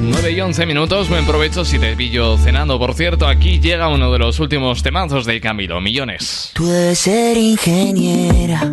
[0.00, 2.78] 9 y 11 minutos, buen provecho si te pillo cenando.
[2.78, 6.52] Por cierto, aquí llega uno de los últimos temazos de Camilo, Millones.
[6.94, 8.72] Ser ingeniera.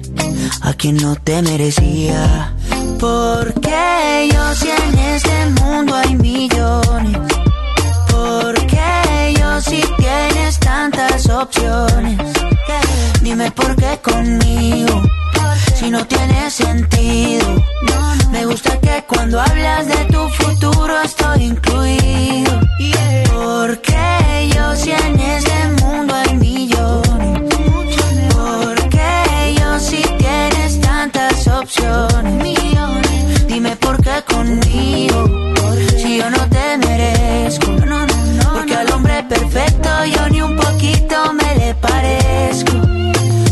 [0.61, 2.53] a quien no te merecía.
[2.99, 7.17] Porque yo si en este mundo hay millones.
[8.09, 12.17] Porque yo si tienes tantas opciones.
[13.21, 15.01] Dime por qué conmigo
[15.75, 17.47] si no tiene sentido.
[18.31, 22.50] Me gusta que cuando hablas de tu futuro estoy incluido.
[31.81, 32.33] millones.
[32.43, 33.47] millones.
[33.47, 37.71] Dime por qué conmigo, ¿Por si yo no te merezco.
[37.71, 42.73] No, no, no, Porque al hombre perfecto yo ni un poquito me le parezco.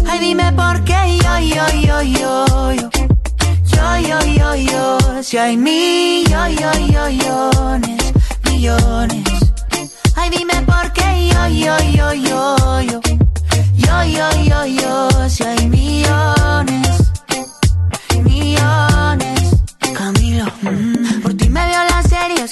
[0.07, 2.89] Ay, dime por qué yo, yo, yo, yo, yo.
[3.65, 5.23] Yo, yo, yo, yo.
[5.23, 6.67] Si hay millones,
[8.45, 9.23] millones.
[10.15, 13.01] Ay, dime por qué yo, yo, yo, yo, yo.
[13.75, 16.88] Yo, yo, yo, yo, si hay millones.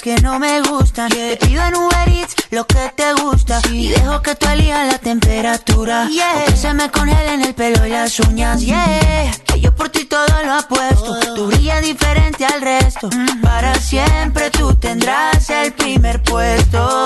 [0.02, 1.08] Que no me gustan.
[1.08, 3.60] Te pido en Uber Eats lo que te gusta.
[3.72, 6.08] Y dejo que tú elijas la temperatura.
[6.08, 8.60] O que se me congelen el pelo y las uñas.
[8.60, 9.30] Yeah.
[9.46, 11.18] Que yo por ti todo lo apuesto.
[11.34, 13.08] Tú brillas diferente al resto.
[13.42, 17.04] Para siempre tú tendrás el primer puesto.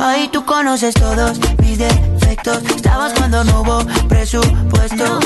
[0.00, 2.62] Ahí tú conoces todos mis defectos.
[2.76, 3.78] Estabas cuando no hubo
[4.08, 5.20] presupuesto.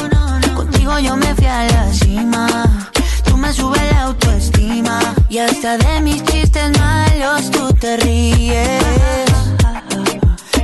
[0.55, 2.93] Contigo yo me fui a la cima.
[3.37, 4.99] Me subes la autoestima.
[5.29, 8.83] Y hasta de mis chistes malos tú te ríes.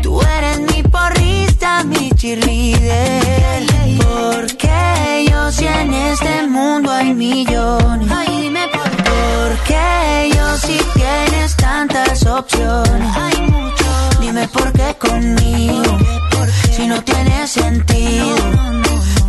[0.03, 3.65] Tú eres mi porrista, mi cheerleader.
[3.99, 8.11] Porque yo si en este mundo hay millones.
[8.11, 9.11] Ay, dime por qué.
[9.49, 13.16] Porque yo si tienes tantas opciones.
[13.16, 14.20] Hay muchos.
[14.20, 15.99] Dime por qué conmigo.
[16.74, 18.81] Si no tiene sentido.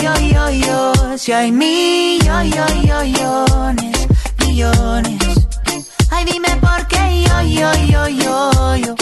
[0.00, 1.18] Yo, yo, yo, yo.
[1.18, 2.54] Si hay millones,
[4.46, 5.48] millones.
[6.10, 8.94] Ay, dime por qué yo, yo, yo, yo, yo.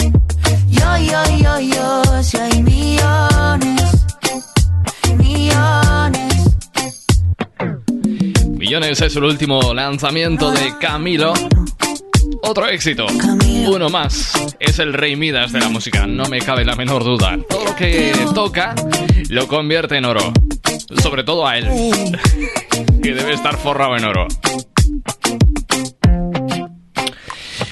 [0.69, 2.23] Yo, yo, yo, yo.
[2.23, 4.05] Si hay millones,
[5.17, 6.33] millones.
[8.47, 11.33] Millones es el último lanzamiento de Camilo.
[12.41, 13.05] Otro éxito.
[13.67, 14.31] Uno más.
[14.59, 17.37] Es el rey Midas de la música, no me cabe la menor duda.
[17.47, 18.73] Todo lo que toca
[19.29, 20.33] lo convierte en oro.
[21.01, 21.67] Sobre todo a él,
[23.03, 24.27] que debe estar forrado en oro.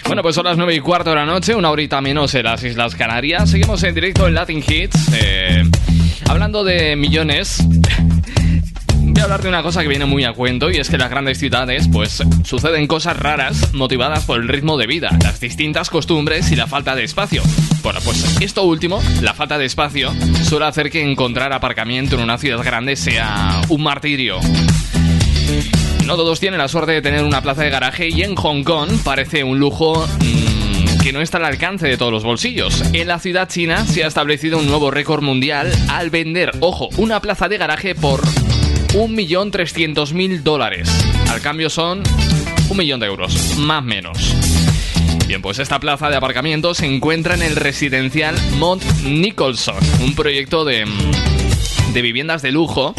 [0.07, 2.63] Bueno, pues son las 9 y cuarto de la noche, una horita menos en las
[2.63, 3.49] Islas Canarias.
[3.49, 5.09] Seguimos en directo en Latin Hits.
[5.13, 5.63] eh,
[6.29, 7.63] hablando de millones,
[9.15, 10.99] voy a hablar de una cosa que viene muy a cuento y es que en
[10.99, 15.89] las grandes ciudades pues suceden cosas raras motivadas por el ritmo de vida, las distintas
[15.89, 17.41] costumbres y la falta de espacio.
[17.81, 20.11] Bueno, pues esto último, la falta de espacio,
[20.43, 24.41] suele hacer que encontrar aparcamiento en una ciudad grande sea un martirio.
[26.05, 28.89] No todos tienen la suerte de tener una plaza de garaje y en Hong Kong
[29.01, 32.83] parece un lujo mm, que no está al alcance de todos los bolsillos.
[32.91, 37.21] En la ciudad china se ha establecido un nuevo récord mundial al vender, ojo, una
[37.21, 38.21] plaza de garaje por
[38.95, 40.89] 1.300.000 dólares.
[41.29, 42.01] Al cambio son
[42.69, 44.33] un millón de euros, más menos.
[45.27, 50.63] Bien, pues esta plaza de aparcamiento se encuentra en el residencial Mont Nicholson, un proyecto
[50.63, 50.85] de,
[51.93, 52.95] de viviendas de lujo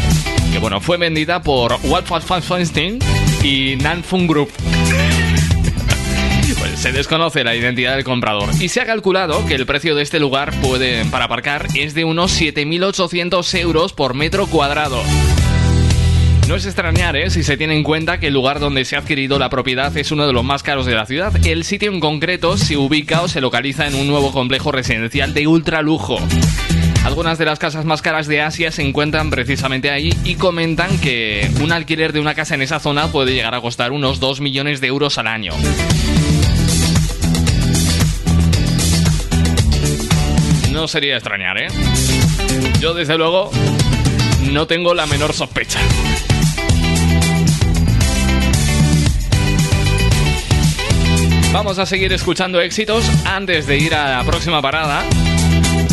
[0.52, 2.98] que bueno, fue vendida por Walford Feinstein
[3.42, 4.50] y Nanfung Group.
[6.58, 10.02] Pues se desconoce la identidad del comprador y se ha calculado que el precio de
[10.02, 15.02] este lugar puede, para aparcar es de unos 7.800 euros por metro cuadrado.
[16.48, 17.28] No es extrañar, ¿eh?
[17.28, 20.12] si se tiene en cuenta que el lugar donde se ha adquirido la propiedad es
[20.12, 21.32] uno de los más caros de la ciudad.
[21.44, 25.48] El sitio en concreto se ubica o se localiza en un nuevo complejo residencial de
[25.48, 26.18] ultralujo.
[27.04, 31.50] Algunas de las casas más caras de Asia se encuentran precisamente ahí y comentan que
[31.60, 34.80] un alquiler de una casa en esa zona puede llegar a costar unos 2 millones
[34.80, 35.52] de euros al año.
[40.70, 41.68] No sería extrañar, ¿eh?
[42.80, 43.50] Yo desde luego
[44.52, 45.80] no tengo la menor sospecha.
[51.56, 55.02] Vamos a seguir escuchando éxitos antes de ir a la próxima parada.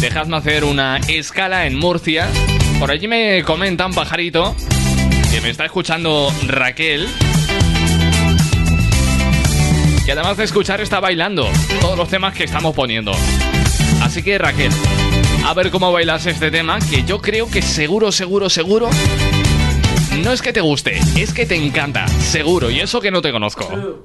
[0.02, 2.28] Dejadme hacer una escala en Murcia.
[2.82, 4.58] Por allí me comentan, pajarito,
[5.32, 7.08] que me está escuchando Raquel.
[10.06, 11.50] Y además de escuchar está bailando
[11.80, 13.14] todos los temas que estamos poniendo.
[14.02, 14.72] Así que Raquel,
[15.46, 18.90] a ver cómo bailas este tema, que yo creo que seguro, seguro, seguro...
[20.22, 23.32] No es que te guste, es que te encanta, seguro, y eso que no te
[23.32, 24.04] conozco.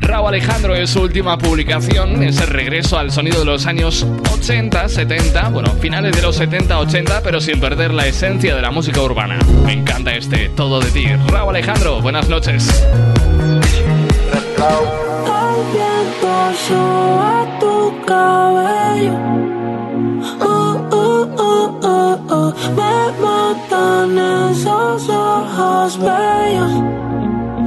[0.00, 4.88] Raúl Alejandro es su última publicación, es el regreso al sonido de los años 80,
[4.88, 9.02] 70, bueno, finales de los 70, 80, pero sin perder la esencia de la música
[9.02, 9.38] urbana.
[9.66, 11.06] Me encanta este Todo de ti.
[11.28, 12.66] Raúl Alejandro, buenas noches.
[12.66, 12.94] El
[15.72, 19.12] viento soba tu cabello.
[20.40, 21.28] Uh, uh,
[22.32, 22.54] uh.
[22.74, 24.18] Me matan
[24.50, 27.13] esos ojos bellos.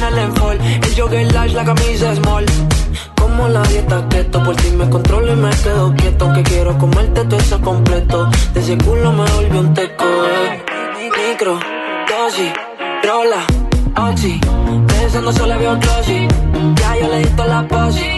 [0.00, 2.46] El jogger large, la camisa small.
[3.20, 6.32] Como la dieta keto, por ti me controlo y me quedo quieto.
[6.34, 8.30] Que quiero comerte todo eso completo.
[8.54, 10.04] De ese culo me volvió un teco.
[10.04, 10.62] eh.
[11.30, 11.58] Micro,
[12.08, 12.52] dosis,
[13.02, 13.44] rola,
[14.10, 14.40] oxi.
[14.86, 15.80] Pensando solo había un.
[15.80, 18.17] Ya yo le di la posi.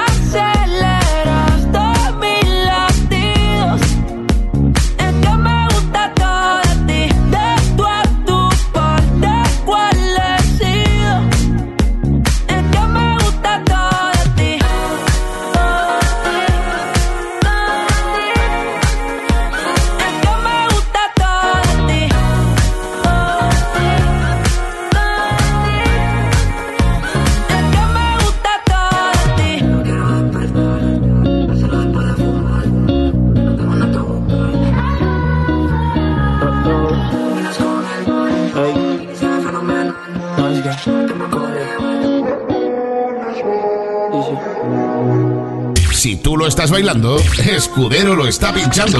[46.31, 48.99] Tú lo estás bailando, Escudero lo está pinchando.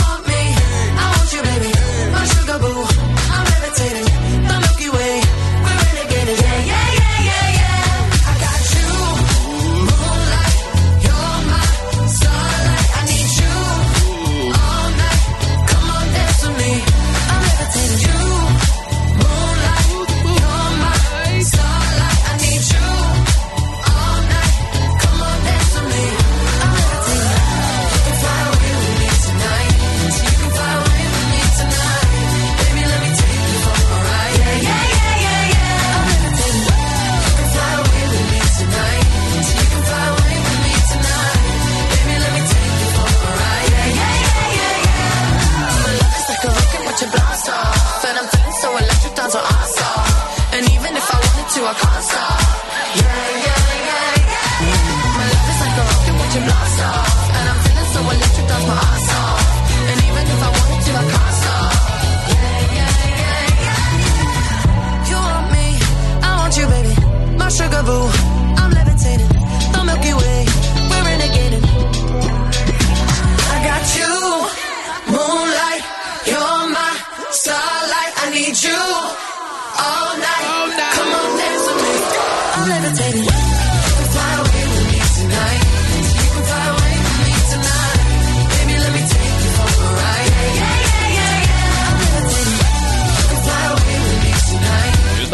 [51.71, 51.79] Yeah,
[52.99, 54.75] yeah, yeah, yeah.
[55.17, 58.51] My love is like a rocket blast off, and I'm feeling so electric.
[59.89, 61.71] And even if I wanted to, I can't stop.
[62.27, 62.91] Yeah, yeah,
[63.23, 65.07] yeah, yeah.
[65.07, 65.67] You want me,
[66.21, 66.93] I want you, baby.
[67.39, 68.03] My sugar boo,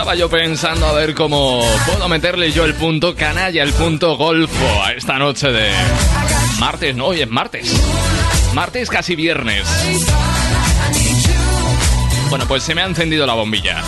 [0.07, 4.81] estaba yo pensando a ver cómo puedo meterle yo el punto canalla, el punto golfo
[4.81, 5.69] a esta noche de
[6.59, 7.69] martes, no, hoy es martes.
[8.53, 9.67] Martes casi viernes.
[12.29, 13.83] Bueno, pues se me ha encendido la bombilla.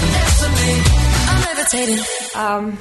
[2.35, 2.73] Um,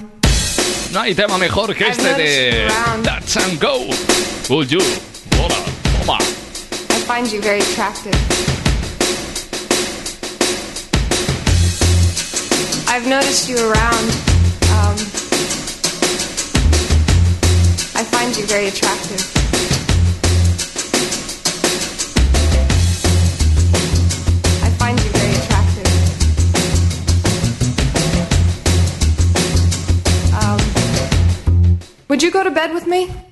[0.93, 2.67] No hay tema mejor que este de
[3.05, 3.87] Touch and Go.
[4.49, 4.81] Would you?
[5.31, 6.19] Toma.
[6.19, 8.58] I find you very attractive.
[12.91, 14.09] I've noticed you around.
[14.73, 14.97] Um,
[17.95, 19.21] I find you very attractive.
[24.65, 25.89] I find you very attractive.
[30.35, 31.79] Um,
[32.09, 33.28] would you go to bed with me?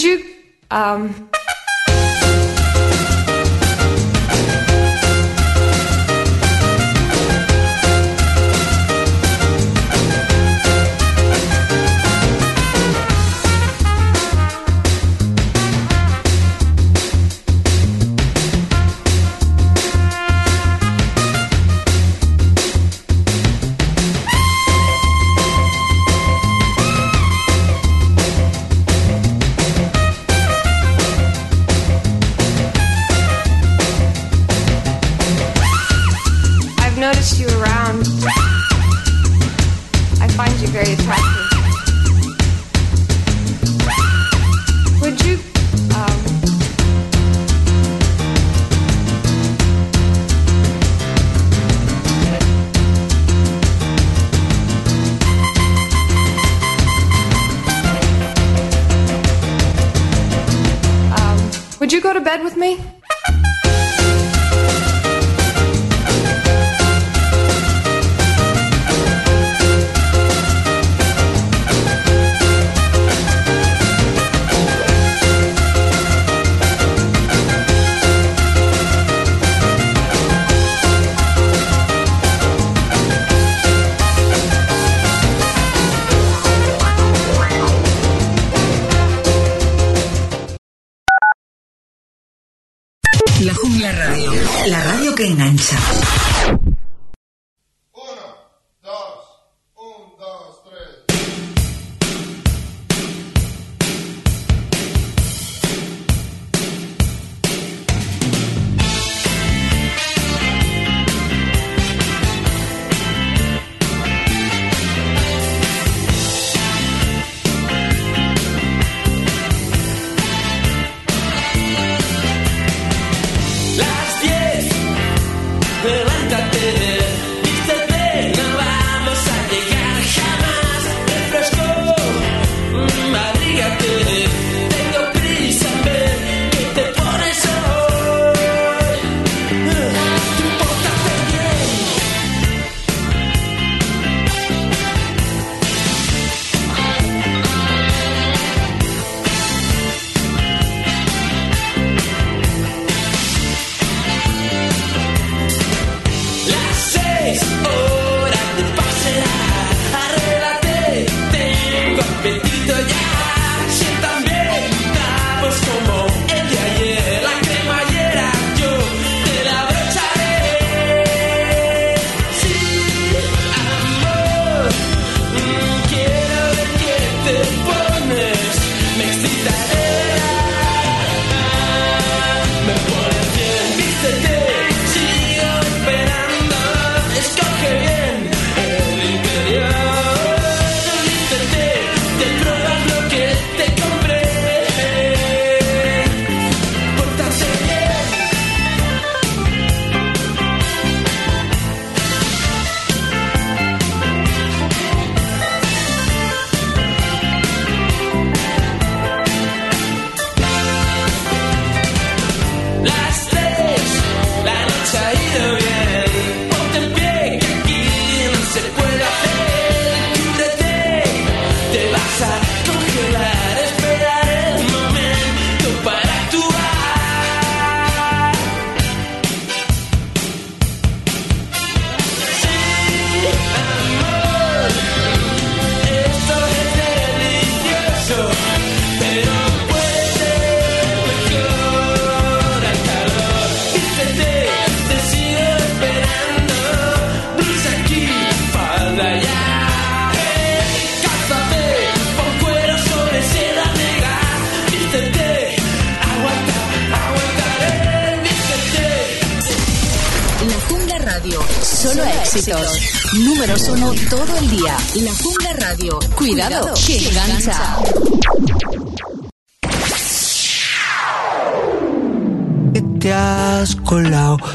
[0.00, 0.34] Would you,
[0.70, 1.28] um,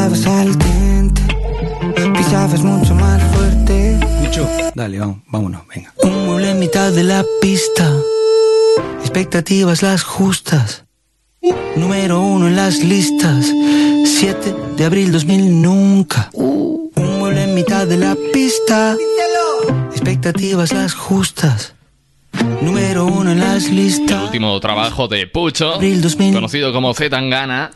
[0.00, 1.22] Estabas al dente,
[2.16, 4.00] pisabas mucho más fuerte.
[4.74, 5.92] Dale, vamos, vámonos, venga.
[6.02, 7.92] Un mueble en mitad de la pista,
[9.00, 10.86] expectativas las justas.
[11.76, 13.52] Número uno en las listas,
[14.06, 16.30] 7 de abril 2000 nunca.
[16.32, 18.96] Un mueble en mitad de la pista,
[19.90, 21.74] expectativas las justas.
[22.62, 24.16] Número uno en las listas.
[24.16, 26.32] El último trabajo de Pucho, Abril 2000.
[26.32, 27.72] conocido como Z Tangana,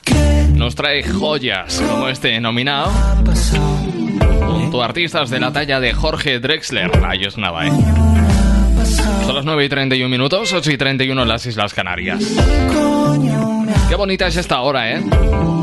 [0.54, 2.90] nos trae joyas como este nominado
[4.46, 6.90] junto a artistas de la talla de Jorge Drexler.
[7.04, 7.70] Ahí es nada, ¿eh?
[9.26, 12.22] Son las 9 y 31 minutos, 8 y 31 en las Islas Canarias.
[13.88, 15.02] Qué bonita es esta hora, ¿eh?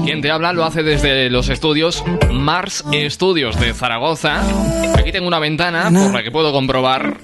[0.05, 4.41] Quien te habla lo hace desde los estudios Mars Studios de Zaragoza.
[4.97, 7.17] Aquí tengo una ventana por la que puedo comprobar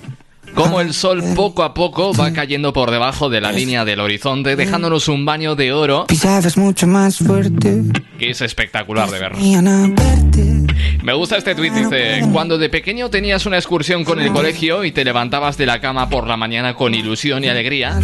[0.57, 4.55] cómo el sol poco a poco va cayendo por debajo de la línea del horizonte,
[4.55, 7.83] dejándonos un baño de oro Pisabas mucho más fuerte.
[8.17, 9.33] que es espectacular de ver.
[9.33, 10.73] Venían a verte.
[11.03, 14.91] Me gusta este tweet, dice, cuando de pequeño tenías una excursión con el colegio y
[14.91, 17.99] te levantabas de la cama por la mañana con ilusión y alegría,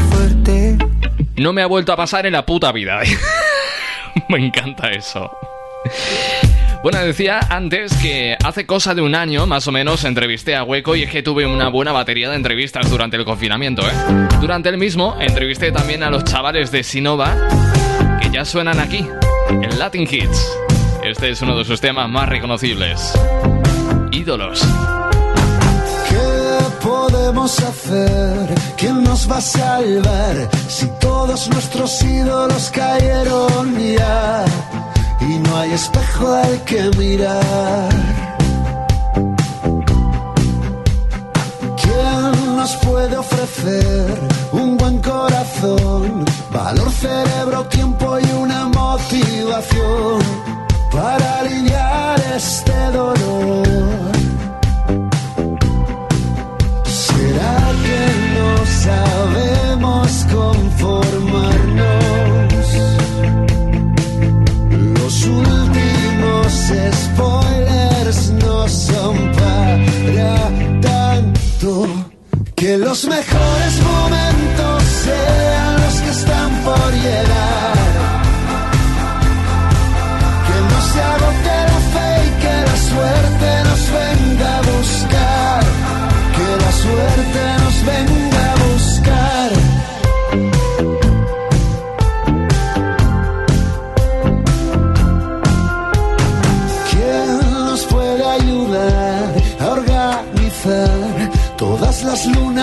[1.38, 3.00] no me ha vuelto a pasar en la puta vida.
[4.30, 5.32] me encanta eso.
[6.84, 10.98] Bueno, decía antes que hace cosa de un año, más o menos, entrevisté a Hueco
[10.98, 13.94] y es que tuve una buena batería de entrevistas durante el confinamiento, ¿eh?
[14.42, 17.38] Durante el mismo, entrevisté también a los chavales de Sinova,
[18.22, 19.08] que ya suenan aquí,
[19.50, 20.58] en Latin Hits.
[21.06, 23.14] Este es uno de sus temas más reconocibles.
[24.12, 24.62] Ídolos.
[26.10, 28.56] ¿Qué podemos hacer?
[28.78, 34.44] ¿Quién nos va a salvar si todos nuestros ídolos cayeron ya?
[35.30, 37.90] Y no hay espejo al que mirar.
[41.82, 44.20] ¿Quién nos puede ofrecer
[44.52, 50.20] un buen corazón, valor, cerebro, tiempo y una motivación
[50.92, 54.12] para aliviar este dolor?
[56.84, 58.00] ¿Será que
[58.36, 58.50] no
[58.86, 61.53] sabemos conformarnos?
[67.14, 71.88] Spoilers no son para tanto.
[72.56, 74.73] Que los mejores momentos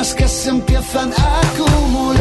[0.00, 2.19] las lunas que se empiezan a acumular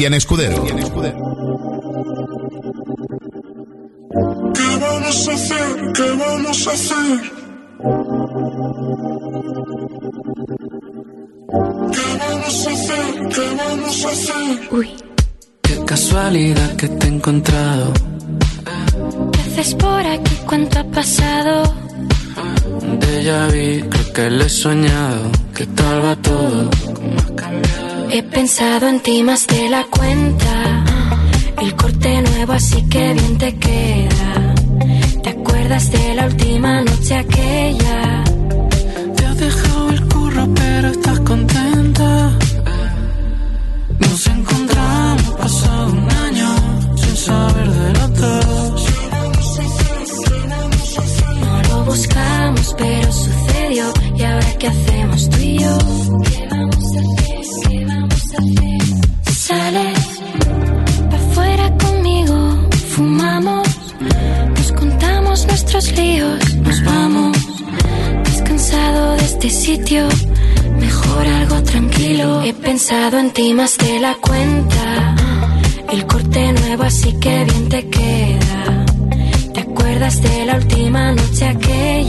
[0.00, 0.49] Cristian Escudero.
[29.02, 30.84] Ti más de la cuenta.
[31.60, 34.54] El corte nuevo, así que bien te queda.
[35.22, 38.29] ¿Te acuerdas de la última noche aquella?
[73.54, 75.14] Más de la cuenta.
[75.90, 78.86] El corte nuevo, así que bien te queda.
[79.54, 81.99] ¿Te acuerdas de la última noche aquella?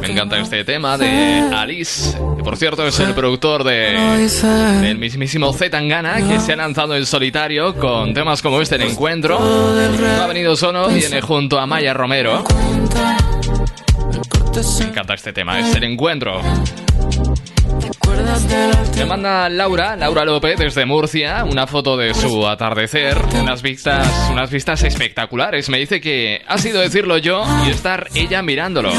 [0.00, 4.28] Me encanta este tema de Alice, que por cierto es el productor de,
[4.80, 8.82] del mismísimo Z Tangana, que se ha lanzado en solitario con temas como este, El
[8.82, 9.38] Encuentro.
[9.38, 12.44] No ha venido solo, viene junto a Maya Romero.
[14.80, 16.40] Me encanta este tema, es El Encuentro.
[18.96, 24.50] Me manda Laura, Laura López desde Murcia, una foto de su atardecer, unas vistas, unas
[24.50, 25.68] vistas espectaculares.
[25.68, 28.90] Me dice que ha sido decirlo yo y estar ella mirándolo.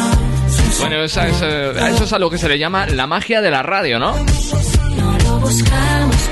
[0.80, 3.64] Bueno, es, eh, eso es a lo que se le llama la magia de la
[3.64, 4.16] radio, ¿no?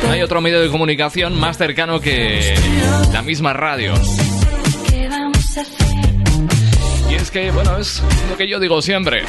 [0.03, 2.53] No hay otro medio de comunicación más cercano que
[3.11, 3.93] la misma radio.
[7.09, 9.23] Y es que, bueno, es lo que yo digo siempre.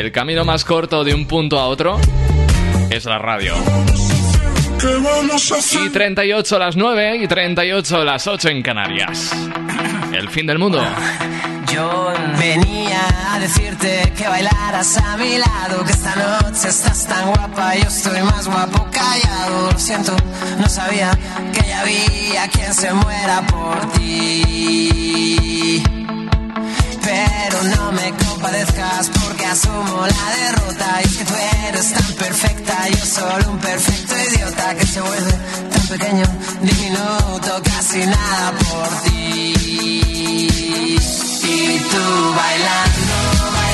[0.00, 2.00] El camino más corto de un punto a otro
[2.88, 3.52] es la radio.
[5.84, 9.30] Y 38 a las 9 y 38 a las 8 en Canarias.
[10.14, 10.82] El fin del mundo.
[11.70, 17.76] Yo venía a decirte que bailaras a mi lado, que esta noche estás tan guapa,
[17.76, 19.70] yo estoy más guapo callado.
[19.70, 20.16] Lo siento,
[20.58, 21.10] no sabía
[21.52, 25.20] que ya había quien se muera por ti.
[27.20, 31.00] Pero no me compadezcas porque asumo la derrota.
[31.02, 31.34] Y es que tú
[31.68, 35.32] eres tan perfecta, yo solo un perfecto idiota que se vuelve
[35.70, 36.24] tan pequeño,
[36.62, 39.54] diminuto, casi nada por ti.
[41.42, 43.16] Y tú bailando,
[43.52, 43.69] bailando,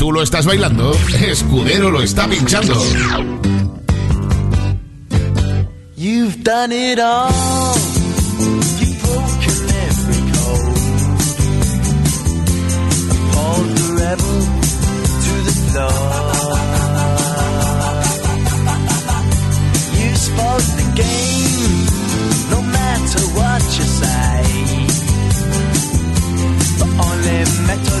[0.00, 2.72] tú lo estás bailando, Escudero lo está pinchando.
[5.94, 7.30] You've done it all.
[20.96, 21.86] Game,
[22.50, 24.42] no matter what you say.
[26.78, 28.00] The only metal,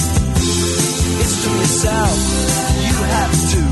[1.41, 2.17] To yourself
[2.77, 3.70] you have to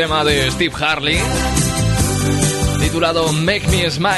[0.00, 1.18] tema de Steve Harley,
[2.80, 4.16] titulado Make Me Smile.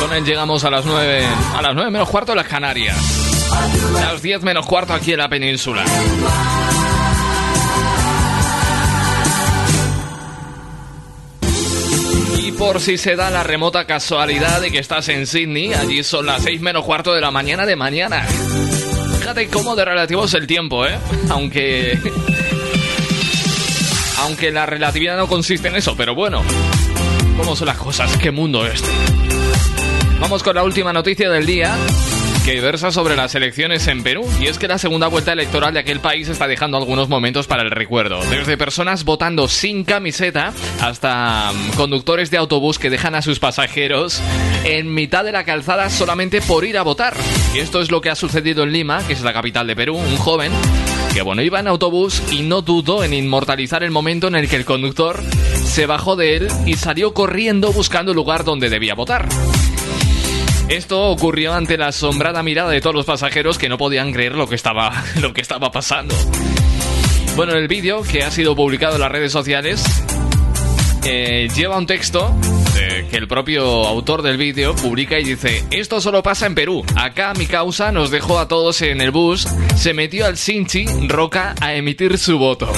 [0.00, 1.26] Con él llegamos a las 9,
[1.58, 2.96] a las 9 menos cuarto en las Canarias.
[3.98, 5.84] A las 10 menos cuarto aquí en la península.
[12.38, 16.24] Y por si se da la remota casualidad de que estás en Sydney, allí son
[16.24, 18.26] las 6 menos cuarto de la mañana de mañana.
[19.32, 20.98] Fíjate cómo de relativo es el tiempo, ¿eh?
[21.30, 21.98] Aunque...
[24.18, 26.42] Aunque la relatividad no consiste en eso, pero bueno.
[27.38, 28.14] ¿Cómo son las cosas?
[28.18, 28.90] ¿Qué mundo este?
[30.20, 31.74] Vamos con la última noticia del día
[32.44, 35.80] que versa sobre las elecciones en Perú y es que la segunda vuelta electoral de
[35.80, 38.20] aquel país está dejando algunos momentos para el recuerdo.
[38.30, 44.20] Desde personas votando sin camiseta hasta mm, conductores de autobús que dejan a sus pasajeros
[44.64, 47.14] en mitad de la calzada solamente por ir a votar.
[47.54, 49.96] Y esto es lo que ha sucedido en Lima, que es la capital de Perú,
[49.96, 50.52] un joven
[51.14, 54.56] que bueno, iba en autobús y no dudó en inmortalizar el momento en el que
[54.56, 55.22] el conductor
[55.64, 59.28] se bajó de él y salió corriendo buscando el lugar donde debía votar.
[60.72, 64.48] Esto ocurrió ante la asombrada mirada de todos los pasajeros que no podían creer lo
[64.48, 66.14] que estaba, lo que estaba pasando.
[67.36, 69.84] Bueno, el vídeo que ha sido publicado en las redes sociales
[71.04, 72.34] eh, lleva un texto
[72.78, 76.82] eh, que el propio autor del vídeo publica y dice Esto solo pasa en Perú.
[76.96, 79.46] Acá mi causa nos dejó a todos en el bus,
[79.76, 82.72] se metió al Sinchi Roca a emitir su voto.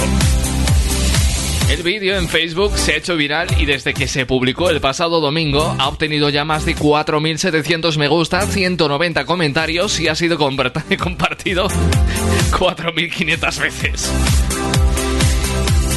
[1.69, 5.19] El vídeo en Facebook se ha hecho viral y desde que se publicó el pasado
[5.19, 11.67] domingo ha obtenido ya más de 4.700 me gusta, 190 comentarios y ha sido compartido
[11.67, 14.11] 4.500 veces.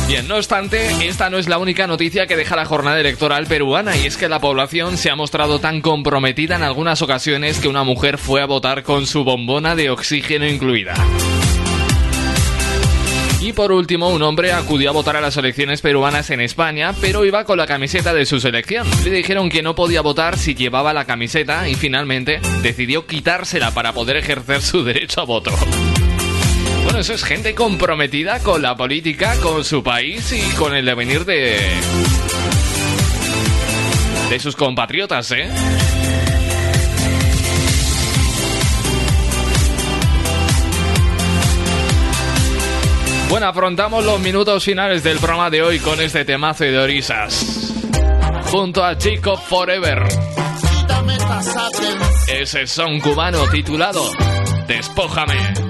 [0.08, 3.94] Bien, no obstante, esta no es la única noticia que deja la jornada electoral peruana
[3.94, 7.84] y es que la población se ha mostrado tan comprometida en algunas ocasiones que una
[7.84, 10.94] mujer fue a votar con su bombona de oxígeno incluida.
[13.48, 17.24] Y por último, un hombre acudió a votar a las elecciones peruanas en España, pero
[17.24, 18.86] iba con la camiseta de su selección.
[19.04, 23.94] Le dijeron que no podía votar si llevaba la camiseta y finalmente decidió quitársela para
[23.94, 25.50] poder ejercer su derecho a voto.
[26.84, 31.24] Bueno, eso es gente comprometida con la política, con su país y con el devenir
[31.24, 31.58] de.
[34.28, 35.48] de sus compatriotas, ¿eh?
[43.28, 47.74] Bueno, afrontamos los minutos finales del programa de hoy con este temazo de Orisas.
[48.50, 50.02] Junto a Chico Forever.
[52.26, 54.02] Ese son cubano titulado
[54.66, 55.67] Despójame.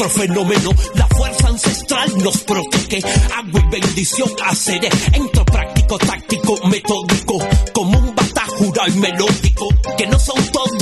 [0.00, 3.02] Nuestro fenómeno, la fuerza ancestral nos protege,
[3.36, 7.38] agua y bendición haceré, entro práctico, táctico, metódico,
[7.74, 9.68] como un bata jural melódico,
[9.98, 10.39] que no son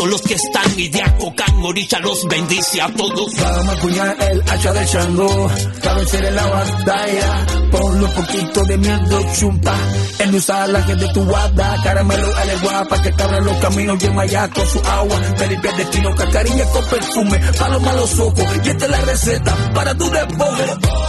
[0.08, 1.02] los que están y de
[1.62, 3.34] orilla los bendice a todos.
[3.36, 5.50] Vamos a cuñar el hacha del Shango,
[5.82, 7.46] para vencer en la batalla.
[7.70, 9.76] Por lo poquito de miedo chumpa,
[10.20, 11.76] en usar la gente de tu guarda.
[11.82, 15.16] Caramelo a la guapa que te abra los caminos y allá con su agua.
[15.36, 18.44] Felipe destino, cacarilla con perfume, paloma a los ojos.
[18.64, 21.07] Y esta es la receta para tu despojo.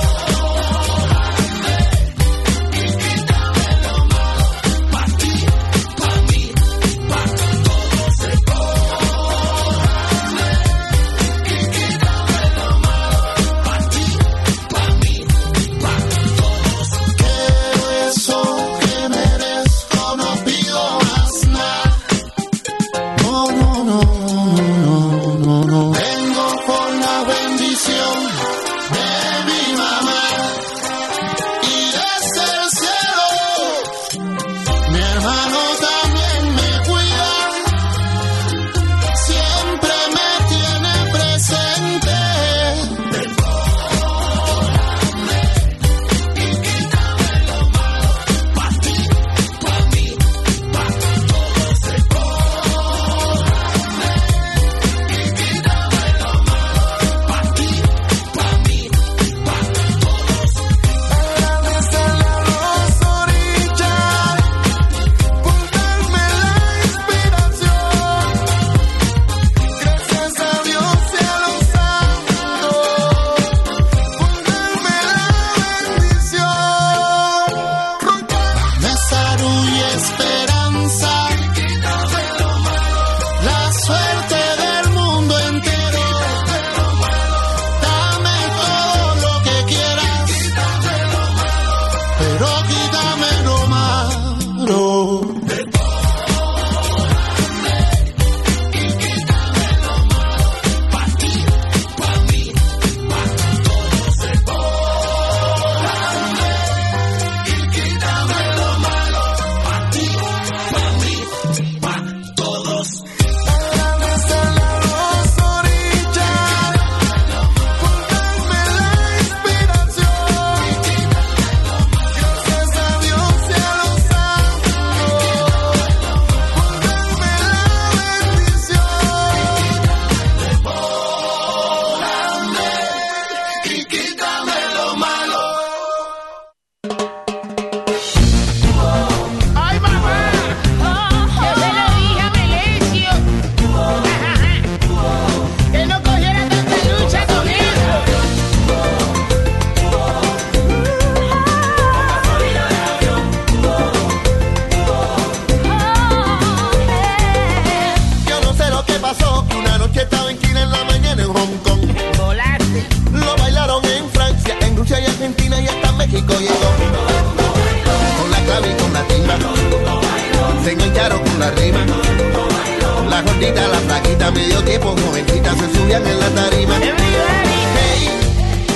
[174.79, 176.75] tiempo jovencitas se subían en la tarima.
[176.81, 178.09] Hey,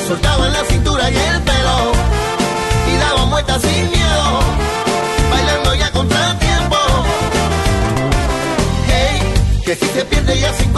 [0.08, 1.92] soltaban la cintura y el pelo
[2.92, 4.40] y daban vueltas sin miedo,
[5.32, 6.78] bailando ya contra el tiempo.
[8.88, 10.73] Hey, que si se pierde ya sin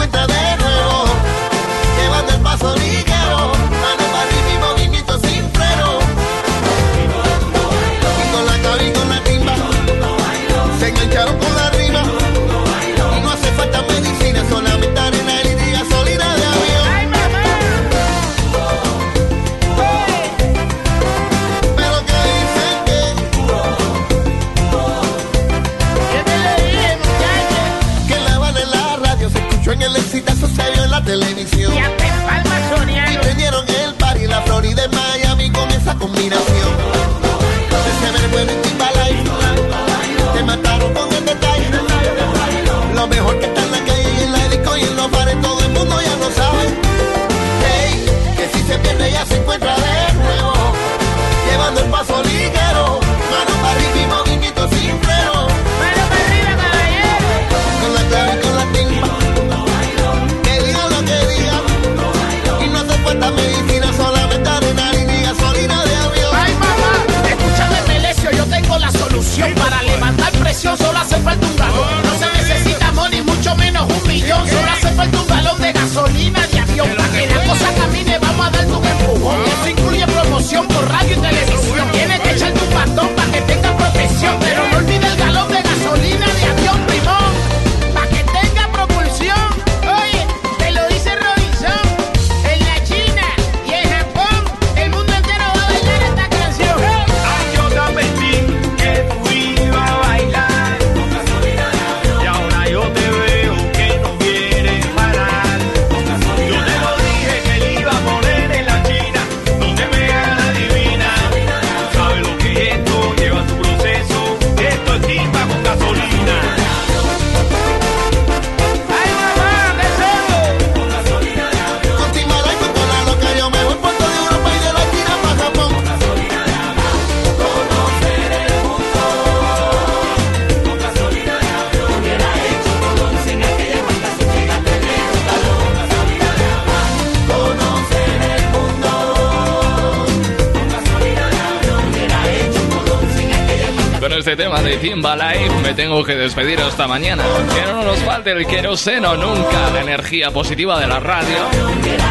[146.36, 147.24] despedir hasta mañana.
[147.54, 151.38] Que no nos falte el queroseno nunca, la energía positiva de la radio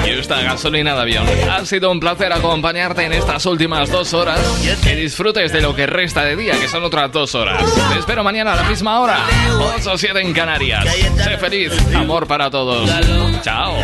[0.03, 1.27] y esta gasolina de avión.
[1.51, 4.39] Ha sido un placer acompañarte en estas últimas dos horas.
[4.83, 7.63] Que disfrutes de lo que resta de día, que son otras dos horas.
[7.93, 9.19] Te espero mañana a la misma hora,
[9.77, 10.85] 8 o 7 en Canarias.
[11.23, 12.89] Sé feliz, amor para todos.
[13.43, 13.75] Chao.